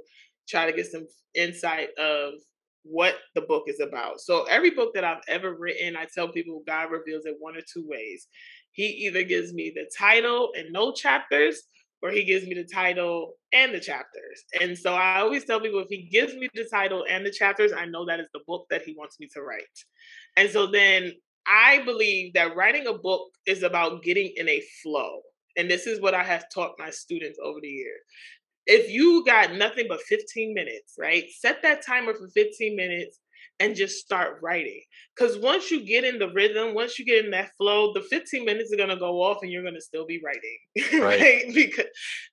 Try 0.47 0.65
to 0.65 0.75
get 0.75 0.87
some 0.87 1.07
insight 1.35 1.89
of 1.97 2.33
what 2.83 3.15
the 3.35 3.41
book 3.41 3.63
is 3.67 3.79
about. 3.79 4.19
So 4.19 4.43
every 4.43 4.71
book 4.71 4.93
that 4.93 5.03
I've 5.03 5.23
ever 5.27 5.55
written, 5.55 5.95
I 5.95 6.07
tell 6.13 6.27
people 6.29 6.63
God 6.67 6.91
reveals 6.91 7.25
it 7.25 7.35
one 7.39 7.55
or 7.55 7.61
two 7.61 7.85
ways. 7.87 8.27
He 8.71 8.85
either 9.05 9.23
gives 9.23 9.53
me 9.53 9.71
the 9.73 9.89
title 9.97 10.51
and 10.57 10.71
no 10.71 10.91
chapters, 10.91 11.61
or 12.01 12.11
he 12.11 12.25
gives 12.25 12.45
me 12.45 12.53
the 12.55 12.65
title 12.65 13.35
and 13.53 13.73
the 13.73 13.79
chapters. 13.79 14.43
And 14.61 14.77
so 14.77 14.93
I 14.93 15.19
always 15.19 15.45
tell 15.45 15.61
people 15.61 15.79
if 15.79 15.87
he 15.89 16.09
gives 16.11 16.35
me 16.35 16.49
the 16.53 16.67
title 16.69 17.05
and 17.09 17.25
the 17.25 17.31
chapters, 17.31 17.71
I 17.71 17.85
know 17.85 18.05
that 18.05 18.19
is 18.19 18.27
the 18.33 18.41
book 18.45 18.65
that 18.69 18.81
he 18.81 18.93
wants 18.97 19.19
me 19.19 19.29
to 19.33 19.41
write. 19.41 19.63
And 20.35 20.49
so 20.49 20.67
then 20.67 21.13
I 21.47 21.81
believe 21.83 22.33
that 22.33 22.55
writing 22.55 22.87
a 22.87 22.93
book 22.93 23.29
is 23.45 23.63
about 23.63 24.03
getting 24.03 24.33
in 24.35 24.49
a 24.49 24.61
flow. 24.81 25.21
And 25.55 25.69
this 25.69 25.87
is 25.87 26.01
what 26.01 26.13
I 26.13 26.23
have 26.23 26.45
taught 26.53 26.73
my 26.79 26.89
students 26.89 27.39
over 27.43 27.59
the 27.61 27.69
years. 27.69 28.01
If 28.65 28.89
you 28.89 29.23
got 29.25 29.53
nothing 29.53 29.85
but 29.89 30.01
15 30.01 30.53
minutes, 30.53 30.95
right? 30.97 31.25
Set 31.37 31.61
that 31.63 31.85
timer 31.85 32.13
for 32.13 32.27
15 32.27 32.75
minutes 32.75 33.19
and 33.59 33.75
just 33.75 33.99
start 33.99 34.39
writing. 34.41 34.81
Because 35.15 35.37
once 35.37 35.69
you 35.69 35.85
get 35.85 36.03
in 36.03 36.17
the 36.17 36.29
rhythm, 36.29 36.73
once 36.73 36.97
you 36.97 37.05
get 37.05 37.25
in 37.25 37.31
that 37.31 37.51
flow, 37.57 37.93
the 37.93 38.01
15 38.01 38.45
minutes 38.45 38.73
are 38.73 38.77
going 38.77 38.89
to 38.89 38.95
go 38.95 39.21
off 39.21 39.39
and 39.41 39.51
you're 39.51 39.61
going 39.61 39.75
to 39.75 39.81
still 39.81 40.05
be 40.05 40.21
writing. 40.23 41.01
Right. 41.03 41.21
right? 41.21 41.53
Because 41.53 41.85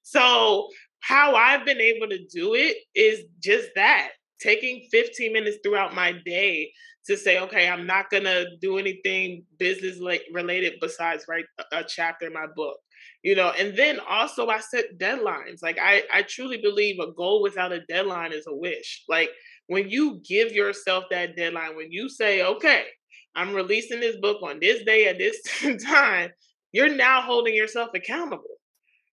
so 0.02 0.68
how 1.00 1.34
I've 1.34 1.64
been 1.64 1.80
able 1.80 2.08
to 2.08 2.24
do 2.26 2.54
it 2.54 2.76
is 2.94 3.24
just 3.42 3.68
that 3.74 4.10
taking 4.40 4.86
15 4.90 5.32
minutes 5.32 5.58
throughout 5.62 5.94
my 5.94 6.12
day 6.24 6.72
to 7.06 7.16
say, 7.16 7.38
okay, 7.40 7.68
I'm 7.68 7.86
not 7.86 8.10
gonna 8.10 8.44
do 8.60 8.78
anything 8.78 9.44
business 9.58 9.98
like 9.98 10.22
related 10.32 10.74
besides 10.80 11.24
write 11.28 11.46
a 11.72 11.82
chapter 11.82 12.26
in 12.26 12.32
my 12.32 12.46
book. 12.54 12.76
You 13.22 13.34
know, 13.34 13.50
and 13.50 13.76
then 13.76 13.98
also 14.08 14.48
I 14.48 14.60
set 14.60 14.98
deadlines. 14.98 15.62
Like 15.62 15.78
I, 15.80 16.04
I 16.12 16.22
truly 16.22 16.56
believe 16.56 16.98
a 16.98 17.12
goal 17.12 17.42
without 17.42 17.72
a 17.72 17.84
deadline 17.86 18.32
is 18.32 18.46
a 18.46 18.54
wish. 18.54 19.04
Like 19.08 19.30
when 19.66 19.90
you 19.90 20.20
give 20.26 20.52
yourself 20.52 21.04
that 21.10 21.36
deadline, 21.36 21.76
when 21.76 21.92
you 21.92 22.08
say, 22.08 22.42
okay, 22.42 22.84
I'm 23.34 23.54
releasing 23.54 24.00
this 24.00 24.16
book 24.16 24.42
on 24.42 24.58
this 24.60 24.82
day 24.84 25.06
at 25.06 25.18
this 25.18 25.40
time, 25.84 26.30
you're 26.72 26.94
now 26.94 27.20
holding 27.20 27.54
yourself 27.54 27.90
accountable 27.94 28.44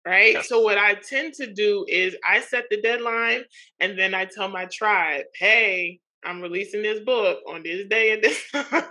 right? 0.06 0.34
Yes. 0.34 0.48
So 0.48 0.60
what 0.60 0.78
I 0.78 0.94
tend 0.94 1.34
to 1.34 1.52
do 1.52 1.84
is 1.86 2.16
I 2.26 2.40
set 2.40 2.64
the 2.70 2.80
deadline 2.80 3.42
and 3.80 3.98
then 3.98 4.14
I 4.14 4.24
tell 4.24 4.48
my 4.48 4.66
tribe, 4.72 5.24
"Hey, 5.34 6.00
I'm 6.24 6.40
releasing 6.40 6.82
this 6.82 7.00
book 7.00 7.40
on 7.48 7.62
this 7.62 7.86
day 7.88 8.12
and 8.12 8.22
this 8.22 8.50
time 8.52 8.84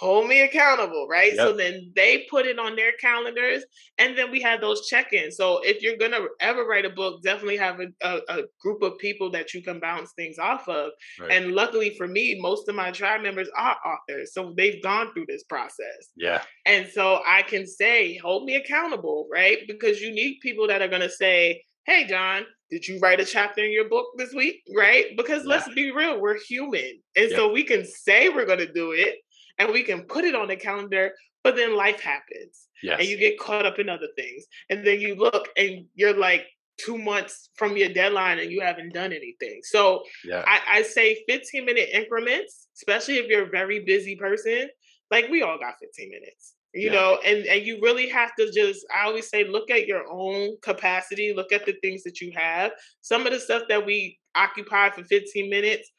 hold 0.00 0.26
me 0.26 0.40
accountable, 0.40 1.06
right? 1.08 1.34
Yep. 1.34 1.46
So 1.46 1.52
then 1.52 1.92
they 1.94 2.26
put 2.30 2.46
it 2.46 2.58
on 2.58 2.74
their 2.74 2.92
calendars, 2.92 3.62
and 3.98 4.16
then 4.16 4.30
we 4.30 4.40
had 4.40 4.62
those 4.62 4.88
check-ins. 4.88 5.36
So 5.36 5.60
if 5.62 5.82
you're 5.82 5.98
gonna 5.98 6.26
ever 6.40 6.64
write 6.64 6.86
a 6.86 6.90
book, 6.90 7.22
definitely 7.22 7.58
have 7.58 7.80
a, 7.80 7.88
a, 8.00 8.20
a 8.38 8.42
group 8.62 8.82
of 8.82 8.96
people 8.98 9.30
that 9.32 9.52
you 9.52 9.62
can 9.62 9.78
bounce 9.78 10.12
things 10.16 10.38
off 10.38 10.66
of. 10.68 10.92
Right. 11.20 11.30
And 11.30 11.52
luckily 11.52 11.94
for 11.98 12.08
me, 12.08 12.38
most 12.40 12.66
of 12.68 12.74
my 12.74 12.90
tribe 12.90 13.20
members 13.22 13.48
are 13.56 13.76
authors, 13.84 14.32
so 14.32 14.54
they've 14.56 14.82
gone 14.82 15.12
through 15.12 15.26
this 15.28 15.44
process. 15.44 16.10
Yeah. 16.16 16.42
And 16.64 16.88
so 16.88 17.20
I 17.26 17.42
can 17.42 17.66
say, 17.66 18.16
hold 18.16 18.44
me 18.44 18.56
accountable, 18.56 19.28
right? 19.30 19.58
Because 19.68 20.00
you 20.00 20.12
need 20.12 20.38
people 20.40 20.66
that 20.68 20.80
are 20.80 20.88
gonna 20.88 21.10
say, 21.10 21.62
"Hey, 21.84 22.06
John." 22.06 22.46
Did 22.70 22.86
you 22.86 23.00
write 23.00 23.18
a 23.18 23.24
chapter 23.24 23.64
in 23.64 23.72
your 23.72 23.88
book 23.88 24.06
this 24.16 24.32
week? 24.32 24.62
Right? 24.76 25.06
Because 25.16 25.42
yeah. 25.42 25.50
let's 25.50 25.68
be 25.74 25.90
real, 25.90 26.20
we're 26.20 26.38
human. 26.38 27.00
And 27.16 27.30
yep. 27.30 27.36
so 27.36 27.50
we 27.50 27.64
can 27.64 27.84
say 27.84 28.28
we're 28.28 28.46
going 28.46 28.60
to 28.60 28.72
do 28.72 28.92
it, 28.92 29.16
and 29.58 29.72
we 29.72 29.82
can 29.82 30.02
put 30.02 30.24
it 30.24 30.34
on 30.34 30.48
the 30.48 30.56
calendar, 30.56 31.12
but 31.42 31.56
then 31.56 31.76
life 31.76 32.00
happens. 32.00 32.68
Yes. 32.82 33.00
And 33.00 33.08
you 33.08 33.18
get 33.18 33.38
caught 33.38 33.66
up 33.66 33.78
in 33.78 33.88
other 33.88 34.08
things. 34.16 34.44
And 34.68 34.86
then 34.86 35.00
you 35.00 35.14
look 35.14 35.48
and 35.56 35.86
you're 35.94 36.16
like 36.16 36.46
two 36.78 36.96
months 36.96 37.50
from 37.56 37.76
your 37.76 37.90
deadline 37.90 38.38
and 38.38 38.50
you 38.50 38.60
haven't 38.60 38.94
done 38.94 39.12
anything. 39.12 39.60
So 39.62 40.02
yeah. 40.24 40.44
I, 40.46 40.60
I 40.78 40.82
say 40.82 41.22
15 41.28 41.64
minute 41.64 41.90
increments, 41.92 42.68
especially 42.76 43.16
if 43.16 43.26
you're 43.28 43.46
a 43.46 43.50
very 43.50 43.80
busy 43.80 44.16
person. 44.16 44.68
Like 45.10 45.28
we 45.28 45.42
all 45.42 45.58
got 45.58 45.74
15 45.80 46.10
minutes 46.10 46.54
you 46.72 46.86
yeah. 46.86 46.92
know 46.92 47.18
and 47.24 47.46
and 47.46 47.66
you 47.66 47.80
really 47.82 48.08
have 48.08 48.34
to 48.36 48.50
just 48.52 48.86
i 48.94 49.04
always 49.04 49.28
say 49.28 49.44
look 49.44 49.70
at 49.70 49.86
your 49.86 50.04
own 50.10 50.56
capacity 50.62 51.32
look 51.34 51.52
at 51.52 51.66
the 51.66 51.74
things 51.82 52.02
that 52.04 52.20
you 52.20 52.32
have 52.34 52.70
some 53.00 53.26
of 53.26 53.32
the 53.32 53.40
stuff 53.40 53.62
that 53.68 53.84
we 53.84 54.18
occupy 54.36 54.88
for 54.90 55.02
15 55.04 55.50
minutes 55.50 55.90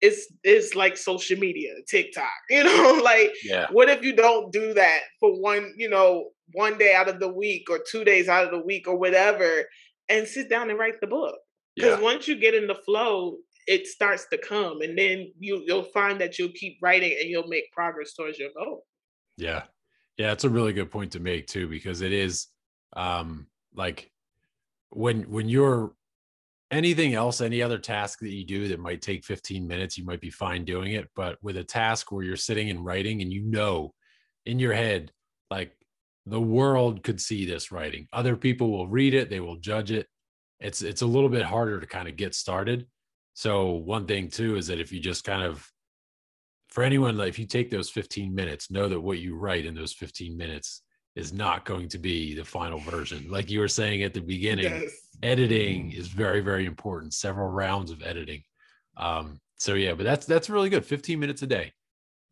it's 0.00 0.32
it's 0.44 0.74
like 0.74 0.96
social 0.96 1.38
media, 1.38 1.72
TikTok. 1.88 2.24
You 2.50 2.64
know, 2.64 3.00
like 3.02 3.32
yeah. 3.44 3.66
what 3.70 3.88
if 3.88 4.02
you 4.02 4.14
don't 4.14 4.52
do 4.52 4.74
that 4.74 5.00
for 5.20 5.40
one, 5.40 5.74
you 5.76 5.88
know, 5.88 6.30
one 6.52 6.78
day 6.78 6.94
out 6.94 7.08
of 7.08 7.20
the 7.20 7.28
week 7.28 7.68
or 7.70 7.80
two 7.90 8.04
days 8.04 8.28
out 8.28 8.44
of 8.44 8.50
the 8.50 8.64
week 8.64 8.88
or 8.88 8.96
whatever, 8.96 9.64
and 10.08 10.26
sit 10.26 10.48
down 10.48 10.70
and 10.70 10.78
write 10.78 11.00
the 11.00 11.06
book. 11.06 11.36
Because 11.76 11.98
yeah. 11.98 12.04
once 12.04 12.26
you 12.26 12.36
get 12.36 12.54
in 12.54 12.66
the 12.66 12.74
flow, 12.74 13.36
it 13.66 13.86
starts 13.86 14.26
to 14.32 14.38
come, 14.38 14.80
and 14.80 14.96
then 14.98 15.32
you 15.38 15.62
you'll 15.66 15.84
find 15.84 16.20
that 16.20 16.38
you'll 16.38 16.52
keep 16.54 16.78
writing 16.82 17.16
and 17.20 17.28
you'll 17.28 17.48
make 17.48 17.70
progress 17.72 18.14
towards 18.14 18.38
your 18.38 18.50
goal. 18.56 18.84
Yeah, 19.36 19.64
yeah, 20.16 20.32
it's 20.32 20.44
a 20.44 20.50
really 20.50 20.72
good 20.72 20.90
point 20.90 21.12
to 21.12 21.20
make 21.20 21.46
too, 21.46 21.68
because 21.68 22.00
it 22.00 22.12
is 22.12 22.48
um 22.96 23.46
like 23.74 24.10
when 24.90 25.22
when 25.30 25.48
you're 25.48 25.92
anything 26.70 27.14
else, 27.14 27.40
any 27.40 27.62
other 27.62 27.78
task 27.78 28.20
that 28.20 28.30
you 28.30 28.44
do 28.44 28.68
that 28.68 28.80
might 28.80 29.02
take 29.02 29.24
15 29.24 29.66
minutes, 29.66 29.96
you 29.96 30.04
might 30.04 30.20
be 30.20 30.30
fine 30.30 30.64
doing 30.64 30.92
it. 30.92 31.08
But 31.16 31.38
with 31.42 31.56
a 31.56 31.64
task 31.64 32.12
where 32.12 32.24
you're 32.24 32.36
sitting 32.36 32.70
and 32.70 32.84
writing 32.84 33.22
and 33.22 33.32
you 33.32 33.42
know 33.42 33.94
in 34.46 34.58
your 34.58 34.74
head, 34.74 35.12
like 35.50 35.72
the 36.26 36.40
world 36.40 37.02
could 37.02 37.20
see 37.20 37.46
this 37.46 37.72
writing, 37.72 38.06
other 38.12 38.36
people 38.36 38.70
will 38.70 38.88
read 38.88 39.14
it, 39.14 39.30
they 39.30 39.40
will 39.40 39.56
judge 39.56 39.90
it. 39.90 40.06
It's 40.60 40.82
it's 40.82 41.02
a 41.02 41.06
little 41.06 41.28
bit 41.28 41.44
harder 41.44 41.80
to 41.80 41.86
kind 41.86 42.08
of 42.08 42.16
get 42.16 42.34
started. 42.34 42.86
So 43.34 43.70
one 43.70 44.06
thing 44.06 44.28
too 44.28 44.56
is 44.56 44.66
that 44.66 44.80
if 44.80 44.92
you 44.92 45.00
just 45.00 45.24
kind 45.24 45.42
of 45.42 45.66
for 46.68 46.82
anyone 46.82 47.16
like 47.16 47.28
if 47.28 47.38
you 47.38 47.46
take 47.46 47.70
those 47.70 47.88
15 47.88 48.34
minutes, 48.34 48.70
know 48.70 48.88
that 48.88 49.00
what 49.00 49.18
you 49.18 49.36
write 49.36 49.64
in 49.64 49.74
those 49.74 49.92
15 49.92 50.36
minutes 50.36 50.82
is 51.18 51.32
not 51.32 51.64
going 51.64 51.88
to 51.88 51.98
be 51.98 52.34
the 52.34 52.44
final 52.44 52.78
version. 52.78 53.26
Like 53.28 53.50
you 53.50 53.58
were 53.58 53.68
saying 53.68 54.04
at 54.04 54.14
the 54.14 54.20
beginning, 54.20 54.64
yes. 54.66 54.92
editing 55.22 55.92
is 55.92 56.06
very, 56.06 56.40
very 56.40 56.64
important. 56.64 57.12
Several 57.12 57.48
rounds 57.48 57.90
of 57.90 58.02
editing. 58.02 58.44
Um, 58.96 59.40
so 59.56 59.74
yeah, 59.74 59.94
but 59.94 60.04
that's 60.04 60.26
that's 60.26 60.48
really 60.48 60.70
good. 60.70 60.84
15 60.84 61.18
minutes 61.18 61.42
a 61.42 61.46
day, 61.46 61.72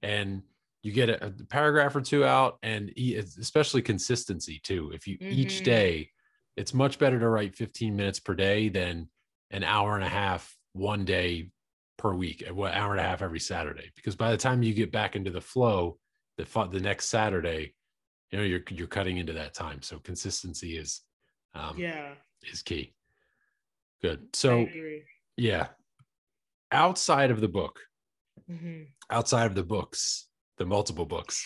and 0.03 0.43
you 0.83 0.93
get 0.93 1.09
a, 1.09 1.27
a 1.27 1.31
paragraph 1.31 1.97
or 1.97 2.01
two 2.01 2.25
out, 2.25 2.59
and 2.63 2.93
especially 2.97 3.83
consistency 3.83 4.61
too. 4.63 4.93
If 4.95 5.09
you 5.09 5.19
mm-hmm. 5.19 5.33
each 5.33 5.65
day, 5.65 6.11
it's 6.57 6.73
much 6.73 7.01
better 7.01 7.19
to 7.19 7.29
write 7.29 7.57
15 7.57 7.97
minutes 7.97 8.21
per 8.21 8.35
day 8.35 8.69
than 8.69 9.09
an 9.51 9.65
hour 9.65 9.97
and 9.97 10.05
a 10.05 10.09
half 10.09 10.57
one 10.75 11.05
day 11.05 11.51
per 11.99 12.15
week, 12.15 12.45
an 12.47 12.57
hour 12.57 12.93
and 12.93 13.01
a 13.01 13.05
half 13.05 13.23
every 13.23 13.41
Saturday. 13.41 13.91
Because 13.97 14.15
by 14.15 14.31
the 14.31 14.37
time 14.37 14.63
you 14.63 14.75
get 14.75 14.93
back 14.93 15.17
into 15.17 15.31
the 15.31 15.41
flow, 15.41 15.99
the 16.39 16.69
the 16.71 16.81
next 16.81 17.09
Saturday, 17.09 17.75
you 18.31 18.39
know 18.39 18.45
you're 18.45 18.63
you're 18.71 18.87
cutting 18.87 19.19
into 19.19 19.33
that 19.33 19.55
time 19.55 19.83
so 19.83 19.99
consistency 19.99 20.77
is 20.77 21.03
um 21.55 21.79
yeah. 21.79 22.13
is 22.51 22.63
key. 22.63 22.95
Good. 24.03 24.21
So 24.35 24.67
yeah. 25.37 25.69
Outside 26.73 27.31
of 27.31 27.41
the 27.41 27.49
book 27.49 27.81
mm-hmm. 28.51 28.83
outside 29.11 29.47
of 29.47 29.55
the 29.55 29.63
books 29.63 30.29
the 30.59 30.65
multiple 30.65 31.05
books 31.07 31.45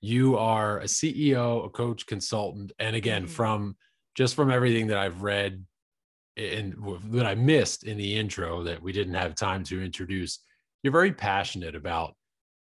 you 0.00 0.36
are 0.36 0.80
a 0.80 0.84
ceo 0.84 1.64
a 1.64 1.68
coach 1.68 2.06
consultant 2.06 2.72
and 2.78 2.96
again 2.96 3.22
mm-hmm. 3.22 3.32
from 3.32 3.76
just 4.14 4.34
from 4.34 4.50
everything 4.50 4.86
that 4.86 4.98
i've 4.98 5.22
read 5.22 5.64
and 6.36 6.74
that 7.10 7.26
i 7.26 7.34
missed 7.34 7.84
in 7.84 7.96
the 7.98 8.16
intro 8.16 8.62
that 8.62 8.82
we 8.82 8.92
didn't 8.92 9.14
have 9.14 9.34
time 9.34 9.62
to 9.62 9.82
introduce 9.82 10.40
you're 10.82 10.92
very 10.92 11.12
passionate 11.12 11.74
about 11.74 12.14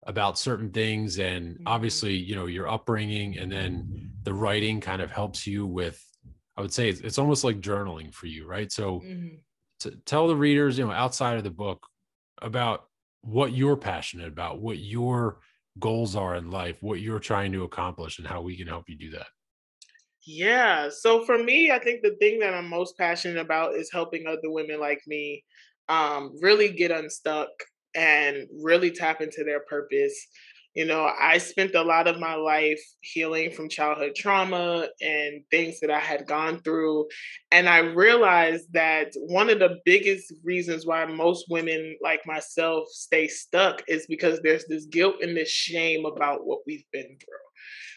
about 0.08 0.40
certain 0.40 0.72
things 0.72 1.20
and 1.20 1.56
mm-hmm. 1.56 1.68
obviously 1.68 2.14
you 2.16 2.36
know 2.36 2.48
your 2.48 2.68
upbringing 2.68 3.38
and 3.38 3.52
then 3.52 4.12
the 4.24 4.34
writing 4.34 4.82
kind 4.82 5.02
of 5.02 5.12
helps 5.12 5.46
you 5.46 5.66
with 5.66 6.04
i 6.58 6.62
would 6.62 6.74
say 6.74 6.90
it's, 6.90 7.02
it's 7.02 7.20
almost 7.20 7.44
like 7.44 7.62
journaling 7.62 8.14
for 8.14 8.26
you 8.26 8.48
right 8.48 8.72
so 8.72 9.00
mm-hmm. 9.00 9.36
to 9.80 9.92
tell 10.06 10.28
the 10.28 10.36
readers 10.36 10.78
you 10.78 10.86
know 10.86 10.92
outside 10.92 11.38
of 11.38 11.44
the 11.44 11.52
book 11.52 11.86
about 12.42 12.86
what 13.22 13.54
you're 13.54 13.78
passionate 13.78 14.28
about 14.28 14.60
what 14.60 14.80
your 14.80 15.40
goals 15.80 16.16
are 16.16 16.36
in 16.36 16.50
life 16.50 16.78
what 16.82 17.00
you're 17.00 17.20
trying 17.20 17.52
to 17.52 17.64
accomplish 17.64 18.18
and 18.18 18.28
how 18.28 18.42
we 18.42 18.58
can 18.58 18.68
help 18.68 18.90
you 18.90 18.98
do 18.98 19.12
that 19.12 19.28
yeah 20.26 20.90
so 20.90 21.24
for 21.26 21.38
me 21.38 21.72
i 21.72 21.78
think 21.78 22.02
the 22.02 22.16
thing 22.20 22.40
that 22.40 22.56
i'm 22.56 22.68
most 22.68 22.98
passionate 22.98 23.38
about 23.38 23.76
is 23.76 23.92
helping 23.92 24.26
other 24.26 24.50
women 24.52 24.80
like 24.80 25.02
me 25.06 25.44
um, 25.90 26.38
really 26.42 26.70
get 26.70 26.90
unstuck 26.90 27.50
and 27.96 28.48
really 28.62 28.92
tap 28.92 29.22
into 29.22 29.44
their 29.44 29.62
purpose. 29.62 30.28
You 30.74 30.86
know, 30.86 31.12
I 31.20 31.38
spent 31.38 31.76
a 31.76 31.82
lot 31.82 32.08
of 32.08 32.18
my 32.18 32.36
life 32.36 32.82
healing 33.02 33.52
from 33.52 33.68
childhood 33.68 34.16
trauma 34.16 34.88
and 35.02 35.44
things 35.52 35.82
that 35.82 35.92
I 35.92 36.00
had 36.00 36.26
gone 36.26 36.62
through. 36.62 37.08
And 37.52 37.68
I 37.68 37.80
realized 37.80 38.72
that 38.72 39.12
one 39.18 39.50
of 39.50 39.60
the 39.60 39.80
biggest 39.84 40.34
reasons 40.46 40.86
why 40.86 41.04
most 41.06 41.48
women 41.50 41.98
like 42.02 42.26
myself 42.26 42.88
stay 42.90 43.28
stuck 43.28 43.84
is 43.90 44.08
because 44.08 44.40
there's 44.42 44.66
this 44.68 44.86
guilt 44.86 45.16
and 45.22 45.36
this 45.36 45.50
shame 45.50 46.06
about 46.06 46.46
what 46.46 46.60
we've 46.66 46.86
been 46.94 47.18
through 47.20 47.51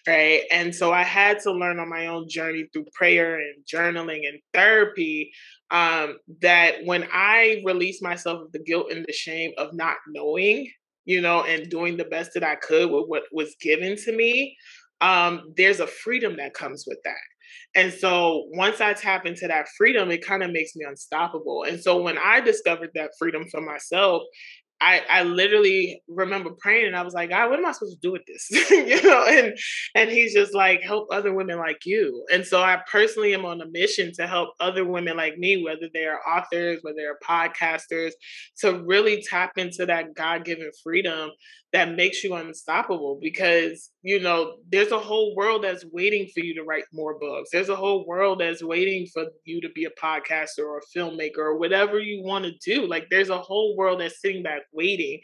right? 0.07 0.43
And 0.51 0.75
so 0.75 0.93
I 0.93 1.03
had 1.03 1.41
to 1.41 1.53
learn 1.53 1.79
on 1.79 1.89
my 1.89 2.07
own 2.09 2.29
journey 2.29 2.67
through 2.73 2.87
prayer 2.95 3.37
and 3.37 3.65
journaling 3.65 4.29
and 4.29 4.39
therapy 4.53 5.33
um, 5.71 6.19
that 6.41 6.85
when 6.85 7.07
I 7.13 7.63
release 7.65 8.03
myself 8.03 8.43
of 8.43 8.53
the 8.53 8.63
guilt 8.63 8.91
and 8.91 9.05
the 9.07 9.13
shame 9.13 9.53
of 9.59 9.73
not 9.73 9.97
knowing, 10.09 10.71
you 11.05 11.21
know, 11.21 11.43
and 11.45 11.71
doing 11.71 11.97
the 11.97 12.05
best 12.05 12.33
that 12.35 12.45
I 12.45 12.55
could 12.57 12.91
with 12.91 13.05
what 13.07 13.25
was 13.33 13.57
given 13.61 13.97
to 14.05 14.13
me, 14.15 14.57
um, 15.01 15.53
there's 15.57 15.81
a 15.81 15.87
freedom 15.87 16.37
that 16.37 16.55
comes 16.55 16.85
with 16.87 16.99
that. 17.05 17.17
And 17.75 17.93
so 17.93 18.45
once 18.53 18.81
I 18.81 18.93
tap 18.93 19.27
into 19.27 19.49
that 19.49 19.67
freedom, 19.77 20.11
it 20.11 20.25
kind 20.25 20.43
of 20.43 20.53
makes 20.53 20.77
me 20.77 20.85
unstoppable. 20.89 21.65
And 21.65 21.81
so 21.81 22.01
when 22.01 22.17
I 22.19 22.41
discovered 22.41 22.91
that 22.95 23.11
freedom 23.19 23.45
for 23.51 23.61
myself, 23.61 24.23
I, 24.81 25.03
I 25.11 25.23
literally 25.23 26.03
remember 26.09 26.51
praying 26.59 26.87
and 26.87 26.97
I 26.97 27.03
was 27.03 27.15
like, 27.15 27.31
God, 27.31 27.49
what 27.49 27.59
am 27.59 27.67
I 27.67 27.73
supposed 27.73 28.01
to 28.01 28.07
do 28.07 28.13
with 28.13 28.23
this? 28.27 28.51
you 28.71 29.03
know, 29.03 29.25
and 29.27 29.57
and 29.95 30.11
he's 30.11 30.35
just 30.35 30.55
like, 30.55 30.83
help 30.83 31.09
other 31.11 31.33
women 31.33 31.59
like 31.59 31.87
you. 31.87 32.25
And 32.33 32.45
so 32.45 32.61
I 32.61 32.81
personally 32.91 33.35
am 33.35 33.45
on 33.45 33.61
a 33.61 33.67
mission 33.67 34.13
to 34.15 34.27
help 34.27 34.51
other 34.61 34.85
women 34.85 35.17
like 35.17 35.39
me, 35.39 35.63
whether 35.63 35.89
they 35.93 36.05
are 36.05 36.21
authors, 36.29 36.81
whether 36.83 36.97
they're 36.97 37.19
podcasters, 37.27 38.13
to 38.59 38.83
really 38.85 39.23
tap 39.23 39.53
into 39.57 39.87
that 39.87 40.15
God-given 40.15 40.71
freedom 40.83 41.31
that 41.75 41.97
makes 41.97 42.23
you 42.23 42.35
unstoppable 42.35 43.19
because 43.21 43.91
you 44.03 44.21
know 44.21 44.55
there's 44.71 44.93
a 44.93 44.99
whole 44.99 45.35
world 45.35 45.65
that's 45.65 45.85
waiting 45.91 46.29
for 46.33 46.39
you 46.39 46.55
to 46.55 46.63
write 46.63 46.85
more 46.93 47.19
books 47.19 47.51
there's 47.53 47.69
a 47.69 47.75
whole 47.75 48.07
world 48.07 48.41
that's 48.41 48.63
waiting 48.63 49.07
for 49.13 49.25
you 49.45 49.61
to 49.61 49.69
be 49.75 49.85
a 49.85 50.01
podcaster 50.01 50.61
or 50.61 50.79
a 50.79 50.99
filmmaker 50.99 51.39
or 51.39 51.59
whatever 51.59 51.99
you 51.99 52.23
want 52.23 52.45
to 52.45 52.53
do 52.65 52.87
like 52.87 53.07
there's 53.11 53.29
a 53.29 53.41
whole 53.41 53.77
world 53.77 54.01
that's 54.01 54.21
sitting 54.21 54.43
back 54.43 54.63
waiting 54.73 55.21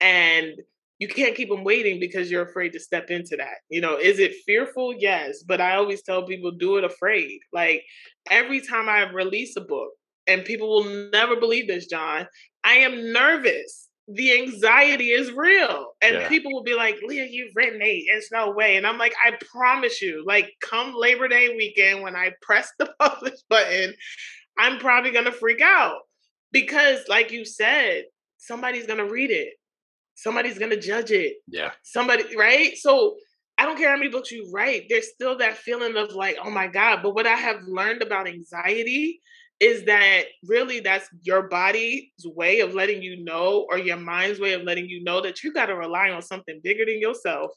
and 0.00 0.54
you 0.98 1.08
can't 1.08 1.34
keep 1.34 1.48
them 1.48 1.64
waiting 1.64 1.98
because 1.98 2.30
you're 2.30 2.44
afraid 2.44 2.72
to 2.72 2.80
step 2.80 3.10
into 3.10 3.36
that 3.36 3.58
you 3.68 3.80
know 3.80 3.96
is 3.96 4.18
it 4.18 4.34
fearful 4.46 4.94
yes 4.98 5.42
but 5.42 5.60
i 5.60 5.76
always 5.76 6.02
tell 6.02 6.26
people 6.26 6.50
do 6.50 6.76
it 6.76 6.84
afraid 6.84 7.40
like 7.52 7.84
every 8.30 8.60
time 8.60 8.88
i 8.88 9.00
release 9.10 9.56
a 9.56 9.60
book 9.60 9.90
and 10.26 10.44
people 10.44 10.68
will 10.68 11.10
never 11.10 11.36
believe 11.36 11.66
this 11.66 11.86
john 11.86 12.26
i 12.64 12.74
am 12.74 13.12
nervous 13.12 13.90
the 14.12 14.32
anxiety 14.40 15.10
is 15.10 15.30
real. 15.32 15.92
And 16.02 16.16
yeah. 16.16 16.28
people 16.28 16.52
will 16.52 16.62
be 16.62 16.74
like, 16.74 16.98
Leah, 17.02 17.28
you've 17.30 17.54
written 17.54 17.80
eight. 17.80 18.06
There's 18.08 18.30
no 18.32 18.50
way. 18.50 18.76
And 18.76 18.86
I'm 18.86 18.98
like, 18.98 19.14
I 19.24 19.32
promise 19.52 20.02
you, 20.02 20.24
like, 20.26 20.50
come 20.60 20.94
Labor 20.96 21.28
Day 21.28 21.54
weekend 21.56 22.02
when 22.02 22.16
I 22.16 22.32
press 22.42 22.72
the 22.78 22.92
publish 23.00 23.40
button, 23.48 23.94
I'm 24.58 24.78
probably 24.78 25.12
going 25.12 25.26
to 25.26 25.32
freak 25.32 25.60
out. 25.60 25.98
Because, 26.52 27.00
like 27.08 27.30
you 27.30 27.44
said, 27.44 28.04
somebody's 28.40 28.86
going 28.86 28.98
to 28.98 29.10
read 29.10 29.30
it, 29.30 29.54
somebody's 30.14 30.58
going 30.58 30.70
to 30.72 30.80
judge 30.80 31.10
it. 31.10 31.36
Yeah. 31.46 31.70
Somebody, 31.82 32.36
right? 32.36 32.76
So, 32.76 33.16
I 33.58 33.66
don't 33.66 33.76
care 33.76 33.90
how 33.90 33.96
many 33.96 34.08
books 34.08 34.30
you 34.30 34.50
write, 34.54 34.86
there's 34.88 35.12
still 35.12 35.36
that 35.36 35.58
feeling 35.58 35.94
of 35.94 36.14
like, 36.14 36.38
oh 36.42 36.50
my 36.50 36.66
God. 36.66 37.00
But 37.02 37.14
what 37.14 37.26
I 37.26 37.34
have 37.34 37.60
learned 37.68 38.00
about 38.00 38.26
anxiety 38.26 39.20
is 39.60 39.84
that 39.84 40.24
really 40.44 40.80
that's 40.80 41.06
your 41.20 41.42
body's 41.42 42.08
way 42.24 42.60
of 42.60 42.74
letting 42.74 43.02
you 43.02 43.22
know 43.22 43.66
or 43.70 43.78
your 43.78 43.98
mind's 43.98 44.40
way 44.40 44.54
of 44.54 44.62
letting 44.62 44.88
you 44.88 45.04
know 45.04 45.20
that 45.20 45.44
you 45.44 45.52
got 45.52 45.66
to 45.66 45.76
rely 45.76 46.08
on 46.08 46.22
something 46.22 46.58
bigger 46.64 46.86
than 46.86 46.98
yourself 46.98 47.50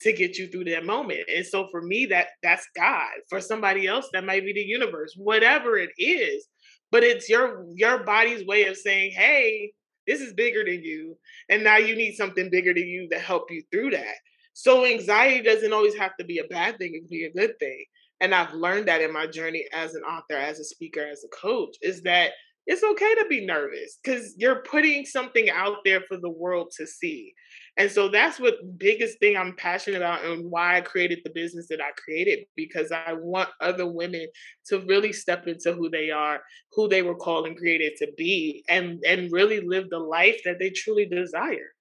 to 0.00 0.12
get 0.12 0.38
you 0.38 0.48
through 0.48 0.64
that 0.64 0.84
moment 0.84 1.20
and 1.34 1.46
so 1.46 1.68
for 1.70 1.80
me 1.80 2.06
that 2.06 2.28
that's 2.42 2.66
god 2.74 3.10
for 3.28 3.40
somebody 3.40 3.86
else 3.86 4.08
that 4.12 4.24
might 4.24 4.44
be 4.44 4.52
the 4.52 4.60
universe 4.60 5.14
whatever 5.16 5.76
it 5.76 5.90
is 5.98 6.46
but 6.90 7.04
it's 7.04 7.28
your 7.28 7.64
your 7.74 8.02
body's 8.04 8.44
way 8.46 8.64
of 8.64 8.76
saying 8.76 9.12
hey 9.12 9.70
this 10.06 10.20
is 10.20 10.32
bigger 10.34 10.64
than 10.64 10.82
you 10.82 11.16
and 11.48 11.64
now 11.64 11.76
you 11.76 11.96
need 11.96 12.14
something 12.14 12.50
bigger 12.50 12.74
than 12.74 12.86
you 12.86 13.08
to 13.08 13.18
help 13.18 13.50
you 13.50 13.62
through 13.70 13.90
that 13.90 14.14
so 14.52 14.84
anxiety 14.84 15.42
doesn't 15.42 15.72
always 15.72 15.96
have 15.96 16.16
to 16.16 16.24
be 16.24 16.38
a 16.38 16.44
bad 16.44 16.78
thing 16.78 16.94
it 16.94 17.00
can 17.00 17.08
be 17.08 17.24
a 17.24 17.32
good 17.32 17.58
thing 17.58 17.84
and 18.20 18.34
I've 18.34 18.54
learned 18.54 18.88
that 18.88 19.02
in 19.02 19.12
my 19.12 19.26
journey 19.26 19.66
as 19.72 19.94
an 19.94 20.02
author, 20.02 20.36
as 20.36 20.58
a 20.58 20.64
speaker, 20.64 21.06
as 21.06 21.24
a 21.24 21.36
coach, 21.36 21.76
is 21.82 22.02
that 22.02 22.30
it's 22.66 22.82
okay 22.82 23.14
to 23.16 23.26
be 23.28 23.44
nervous 23.44 23.98
because 24.02 24.34
you're 24.38 24.62
putting 24.62 25.04
something 25.04 25.50
out 25.50 25.78
there 25.84 26.00
for 26.08 26.16
the 26.16 26.30
world 26.30 26.72
to 26.78 26.86
see. 26.86 27.34
And 27.76 27.90
so 27.90 28.08
that's 28.08 28.38
what 28.38 28.78
biggest 28.78 29.18
thing 29.18 29.36
I'm 29.36 29.56
passionate 29.56 29.96
about 29.96 30.24
and 30.24 30.48
why 30.48 30.76
I 30.76 30.80
created 30.80 31.20
the 31.24 31.30
business 31.30 31.66
that 31.68 31.80
I 31.80 31.90
created 31.96 32.46
because 32.54 32.92
I 32.92 33.14
want 33.14 33.48
other 33.60 33.86
women 33.86 34.28
to 34.66 34.78
really 34.80 35.12
step 35.12 35.48
into 35.48 35.72
who 35.72 35.90
they 35.90 36.10
are, 36.10 36.40
who 36.72 36.88
they 36.88 37.02
were 37.02 37.16
called 37.16 37.48
and 37.48 37.56
created 37.56 37.96
to 37.98 38.12
be 38.16 38.64
and 38.68 39.02
and 39.04 39.32
really 39.32 39.60
live 39.60 39.90
the 39.90 39.98
life 39.98 40.40
that 40.44 40.60
they 40.60 40.70
truly 40.70 41.06
desire. 41.06 41.74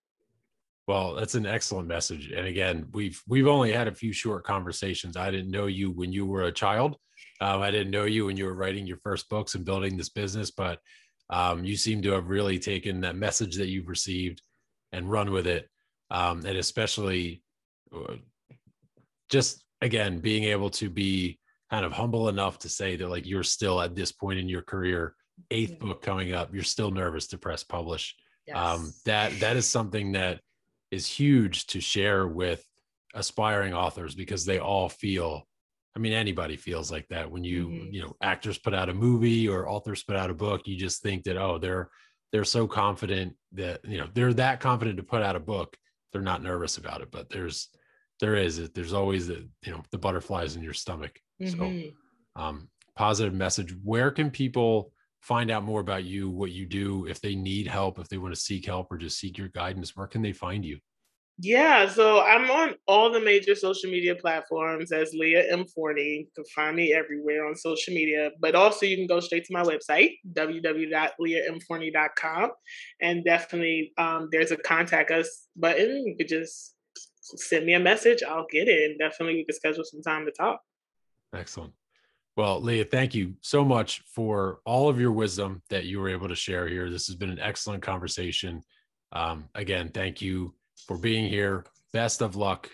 Well, 0.88 1.13
that's 1.13 1.36
an 1.36 1.45
excellent 1.45 1.88
message. 1.88 2.32
And 2.32 2.47
again, 2.47 2.88
we've 2.91 3.21
we've 3.27 3.47
only 3.47 3.71
had 3.71 3.88
a 3.88 3.95
few 3.95 4.13
short 4.13 4.43
conversations. 4.43 5.15
I 5.15 5.29
didn't 5.29 5.51
know 5.51 5.67
you 5.67 5.91
when 5.91 6.12
you 6.12 6.25
were 6.25 6.43
a 6.43 6.51
child. 6.51 6.97
Um, 7.39 7.62
I 7.62 7.69
didn't 7.69 7.91
know 7.91 8.06
you 8.06 8.25
when 8.25 8.38
you 8.38 8.45
were 8.45 8.56
writing 8.56 8.88
your 8.88 8.97
first 8.97 9.29
books 9.29 9.53
and 9.53 9.63
building 9.63 9.95
this 9.95 10.10
business, 10.10 10.49
but 10.49 10.79
um, 11.29 11.63
you 11.63 11.75
seem 11.75 12.01
to 12.01 12.12
have 12.12 12.29
really 12.29 12.58
taken 12.58 13.01
that 13.01 13.15
message 13.15 13.58
that 13.58 13.67
you've 13.67 13.88
received 13.88 14.41
and 14.91 15.10
run 15.10 15.32
with 15.32 15.47
it. 15.47 15.69
Um, 16.13 16.45
and 16.45 16.58
especially 16.58 17.43
uh, 17.93 18.15
just 19.30 19.65
again 19.82 20.19
being 20.19 20.45
able 20.45 20.69
to 20.69 20.89
be 20.89 21.39
kind 21.69 21.86
of 21.86 21.91
humble 21.91 22.30
enough 22.30 22.60
to 22.60 22.69
say 22.69 22.95
that 22.95 23.10
like 23.10 23.26
you're 23.26 23.43
still 23.43 23.82
at 23.82 23.95
this 23.95 24.12
point 24.12 24.39
in 24.39 24.47
your 24.47 24.62
career, 24.62 25.15
8th 25.52 25.80
book 25.80 26.02
coming 26.02 26.34
up, 26.34 26.54
you're 26.54 26.63
still 26.63 26.91
nervous 26.91 27.28
to 27.28 27.38
press 27.38 27.63
publish. 27.63 28.15
Um, 28.54 28.93
that 29.06 29.39
that 29.39 29.58
is 29.58 29.67
something 29.67 30.13
that 30.13 30.39
is 30.91 31.08
huge 31.08 31.65
to 31.67 31.82
share 31.82 32.28
with 32.28 32.63
aspiring 33.15 33.73
authors 33.73 34.15
because 34.15 34.45
they 34.45 34.60
all 34.60 34.89
feel 34.89 35.47
I 35.95 35.99
mean, 35.99 36.13
anybody 36.13 36.58
feels 36.58 36.91
like 36.91 37.08
that 37.10 37.30
when 37.30 37.43
you, 37.43 37.67
mm-hmm. 37.67 37.93
you 37.93 38.02
know, 38.02 38.15
actors 38.21 38.58
put 38.58 38.73
out 38.73 38.89
a 38.89 38.93
movie 38.93 39.47
or 39.47 39.69
authors 39.69 40.04
put 40.04 40.15
out 40.15 40.32
a 40.32 40.34
book. 40.34 40.62
You 40.65 40.76
just 40.76 41.04
think 41.04 41.23
that, 41.26 41.38
oh, 41.38 41.60
they're 41.60 41.89
they're 42.32 42.43
so 42.43 42.67
confident 42.67 43.36
that 43.52 43.80
you 43.86 43.99
know 43.99 44.08
they're 44.13 44.34
that 44.34 44.60
confident 44.60 44.97
to 44.97 45.04
put 45.04 45.21
out 45.21 45.36
a 45.36 45.39
book. 45.39 45.78
They're 46.13 46.21
not 46.21 46.43
nervous 46.43 46.78
about 46.78 47.02
it, 47.02 47.10
but 47.12 47.30
there's 47.30 47.69
there 48.19 48.36
is 48.36 48.69
there's 48.69 48.93
always 48.93 49.28
the 49.28 49.49
you 49.65 49.71
know 49.71 49.84
the 49.91 49.97
butterflies 49.97 50.56
in 50.56 50.63
your 50.63 50.73
stomach. 50.73 51.19
Mm-hmm. 51.41 51.89
So, 52.38 52.41
um, 52.41 52.69
positive 52.95 53.34
message. 53.34 53.76
Where 53.84 54.12
can 54.12 54.32
people 54.32 54.93
find 55.21 55.49
out 55.49 55.63
more 55.63 55.80
about 55.80 56.04
you, 56.04 56.30
what 56.30 56.52
you 56.52 56.65
do, 56.65 57.06
if 57.08 57.21
they 57.21 57.34
need 57.34 57.65
help, 57.65 57.97
if 57.97 58.10
they 58.10 58.17
want 58.17 58.34
to 58.34 58.39
seek 58.39 58.65
help 58.65 58.91
or 58.91 58.97
just 58.97 59.17
seek 59.17 59.38
your 59.38 59.47
guidance, 59.47 59.95
where 59.95 60.08
can 60.08 60.21
they 60.21 60.34
find 60.34 60.65
you? 60.65 60.78
Yeah, 61.39 61.89
so 61.89 62.22
I'm 62.22 62.52
on 62.52 62.76
all 62.88 63.12
the 63.12 63.19
major 63.19 63.56
social 63.56 63.89
media 63.89 64.13
platforms 64.15 64.91
as 64.91 65.13
Leah 65.13 65.52
M. 65.52 65.65
Forney. 65.65 66.19
You 66.19 66.28
can 66.36 66.46
find 66.56 66.76
me 66.76 66.93
everywhere 66.93 67.48
on 67.48 67.56
social 67.56 67.91
media, 67.93 68.30
but 68.39 68.54
also 68.54 68.86
you 68.86 68.96
can 68.96 69.08
go 69.08 69.19
straight 69.19 69.46
to 69.46 69.54
my 69.54 69.63
website, 69.63 70.12
www.leahmforney.com. 70.32 72.52
And 73.02 73.26
definitely 73.26 73.93
um, 73.98 74.30
there's 74.32 74.52
a 74.52 74.58
contact 74.58 75.10
us 75.10 75.48
button. 75.56 76.06
You 76.06 76.15
could 76.15 76.28
just 76.28 76.76
send 77.22 77.65
me 77.65 77.74
a 77.74 77.80
message. 77.80 78.22
I'll 78.22 78.46
get 78.52 78.67
it. 78.67 78.91
And 78.91 79.00
definitely 79.00 79.38
we 79.38 79.46
can 79.46 79.56
schedule 79.56 79.84
some 79.84 80.04
time 80.04 80.26
to 80.26 80.32
talk. 80.32 80.62
Excellent. 81.34 81.74
Well, 82.38 82.62
Leah, 82.62 82.86
thank 82.86 83.15
you 83.15 83.34
so 83.41 83.65
much 83.65 84.04
for 84.08 84.60
all 84.65 84.88
of 84.88 85.00
your 85.00 85.12
wisdom 85.12 85.63
that 85.69 85.86
you 85.86 86.00
were 86.00 86.10
able 86.10 86.28
to 86.28 86.36
share 86.36 86.67
here. 86.67 86.91
This 86.91 87.08
has 87.08 87.15
been 87.15 87.32
an 87.32 87.39
excellent 87.39 87.82
conversation. 87.82 88.62
Um, 89.12 89.50
again, 89.56 89.89
thank 89.89 90.22
you 90.22 90.54
for 90.88 90.98
being 90.98 91.28
here. 91.30 91.65
Best 91.91 92.22
of 92.22 92.36
luck 92.36 92.69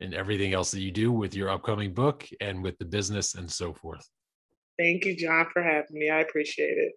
in 0.00 0.14
everything 0.14 0.52
else 0.52 0.70
that 0.70 0.80
you 0.80 0.90
do 0.90 1.12
with 1.12 1.34
your 1.34 1.50
upcoming 1.50 1.92
book 1.92 2.26
and 2.40 2.62
with 2.62 2.78
the 2.78 2.84
business 2.84 3.34
and 3.34 3.50
so 3.50 3.72
forth. 3.72 4.08
Thank 4.78 5.04
you, 5.04 5.16
John, 5.16 5.46
for 5.52 5.62
having 5.62 5.98
me. 5.98 6.10
I 6.10 6.20
appreciate 6.20 6.76
it. 6.78 6.92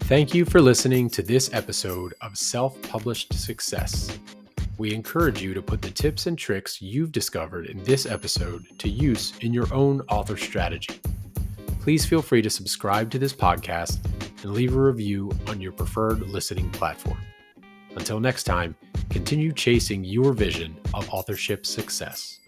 Thank 0.00 0.34
you 0.34 0.44
for 0.44 0.60
listening 0.60 1.08
to 1.10 1.22
this 1.22 1.52
episode 1.54 2.14
of 2.20 2.36
Self 2.36 2.80
Published 2.82 3.32
Success 3.32 4.18
we 4.82 4.94
encourage 4.94 5.40
you 5.40 5.54
to 5.54 5.62
put 5.62 5.80
the 5.82 5.90
tips 5.90 6.26
and 6.26 6.36
tricks 6.36 6.82
you've 6.82 7.12
discovered 7.12 7.66
in 7.66 7.82
this 7.84 8.04
episode 8.04 8.66
to 8.78 8.88
use 8.88 9.32
in 9.40 9.54
your 9.54 9.72
own 9.72 10.00
author 10.08 10.36
strategy. 10.36 10.98
Please 11.82 12.06
feel 12.06 12.22
free 12.22 12.40
to 12.42 12.48
subscribe 12.48 13.10
to 13.10 13.18
this 13.18 13.32
podcast 13.32 13.98
and 14.44 14.52
leave 14.52 14.76
a 14.76 14.80
review 14.80 15.32
on 15.48 15.60
your 15.60 15.72
preferred 15.72 16.20
listening 16.20 16.70
platform. 16.70 17.18
Until 17.96 18.20
next 18.20 18.44
time, 18.44 18.76
continue 19.10 19.50
chasing 19.50 20.04
your 20.04 20.32
vision 20.32 20.76
of 20.94 21.10
authorship 21.10 21.66
success. 21.66 22.38